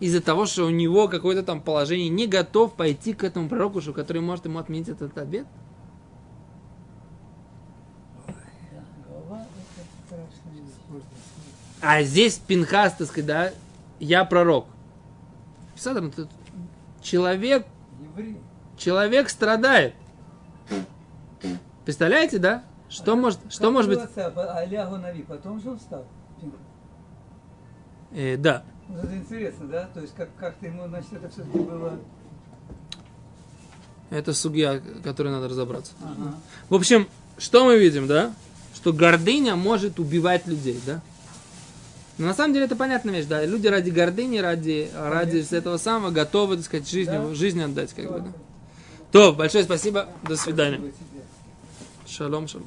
из-за 0.00 0.20
того, 0.20 0.46
что 0.46 0.64
у 0.64 0.70
него 0.70 1.08
какое-то 1.08 1.42
там 1.42 1.60
положение, 1.60 2.08
не 2.08 2.26
готов 2.26 2.74
пойти 2.74 3.12
к 3.12 3.24
этому 3.24 3.48
пророку, 3.48 3.80
который 3.92 4.22
может 4.22 4.44
ему 4.44 4.58
отменить 4.58 4.88
этот 4.88 5.18
обед. 5.18 5.46
А 11.80 12.02
здесь 12.02 12.38
Пинхас, 12.38 12.94
так 12.94 13.08
сказать, 13.08 13.26
да, 13.26 13.52
я 14.00 14.24
пророк. 14.24 14.66
Тут 15.82 16.28
человек, 17.02 17.66
Еврей. 18.16 18.36
Человек 18.78 19.28
страдает. 19.28 19.94
Представляете, 21.84 22.38
да? 22.38 22.64
Что 22.88 23.16
может, 23.16 23.38
что 23.50 23.70
может 23.70 23.90
быть? 23.90 24.00
Алягу 24.16 24.96
Нави, 24.96 25.22
потом 25.22 25.60
же 25.60 25.70
он 25.70 25.78
встал. 25.78 26.06
Э, 28.12 28.36
да. 28.38 28.62
Вот 28.88 29.04
Это 29.04 29.16
интересно, 29.16 29.66
да? 29.66 29.88
То 29.92 30.00
есть 30.00 30.14
как- 30.14 30.34
как-то 30.36 30.66
ему, 30.66 30.86
значит, 30.88 31.12
это 31.12 31.28
все-таки 31.28 31.58
было... 31.58 31.98
Это 34.10 34.32
судья, 34.32 34.80
который 35.04 35.30
надо 35.30 35.48
разобраться. 35.50 35.92
Ага. 36.02 36.34
В 36.70 36.74
общем, 36.74 37.06
что 37.36 37.66
мы 37.66 37.76
видим, 37.78 38.06
да? 38.06 38.32
Что 38.74 38.94
гордыня 38.94 39.56
может 39.56 40.00
убивать 40.00 40.46
людей, 40.46 40.80
да? 40.86 41.02
Но 42.16 42.26
на 42.28 42.34
самом 42.34 42.54
деле 42.54 42.64
это 42.64 42.76
понятная 42.76 43.14
вещь, 43.14 43.26
да. 43.26 43.44
Люди 43.44 43.66
ради 43.66 43.90
гордыни, 43.90 44.38
ради, 44.38 44.90
ради 44.96 45.54
этого 45.54 45.76
самого 45.76 46.10
готовы, 46.10 46.56
так 46.56 46.64
сказать, 46.64 46.88
жизнь, 46.88 47.10
Да. 47.10 47.34
жизнь 47.34 47.62
отдать, 47.62 47.92
как 47.92 48.10
бы, 48.10 48.20
да. 48.20 48.32
То, 49.12 49.32
большое 49.32 49.64
спасибо, 49.64 50.08
до 50.22 50.36
свидания. 50.36 50.80
Шалом, 52.06 52.48
шалом. 52.48 52.66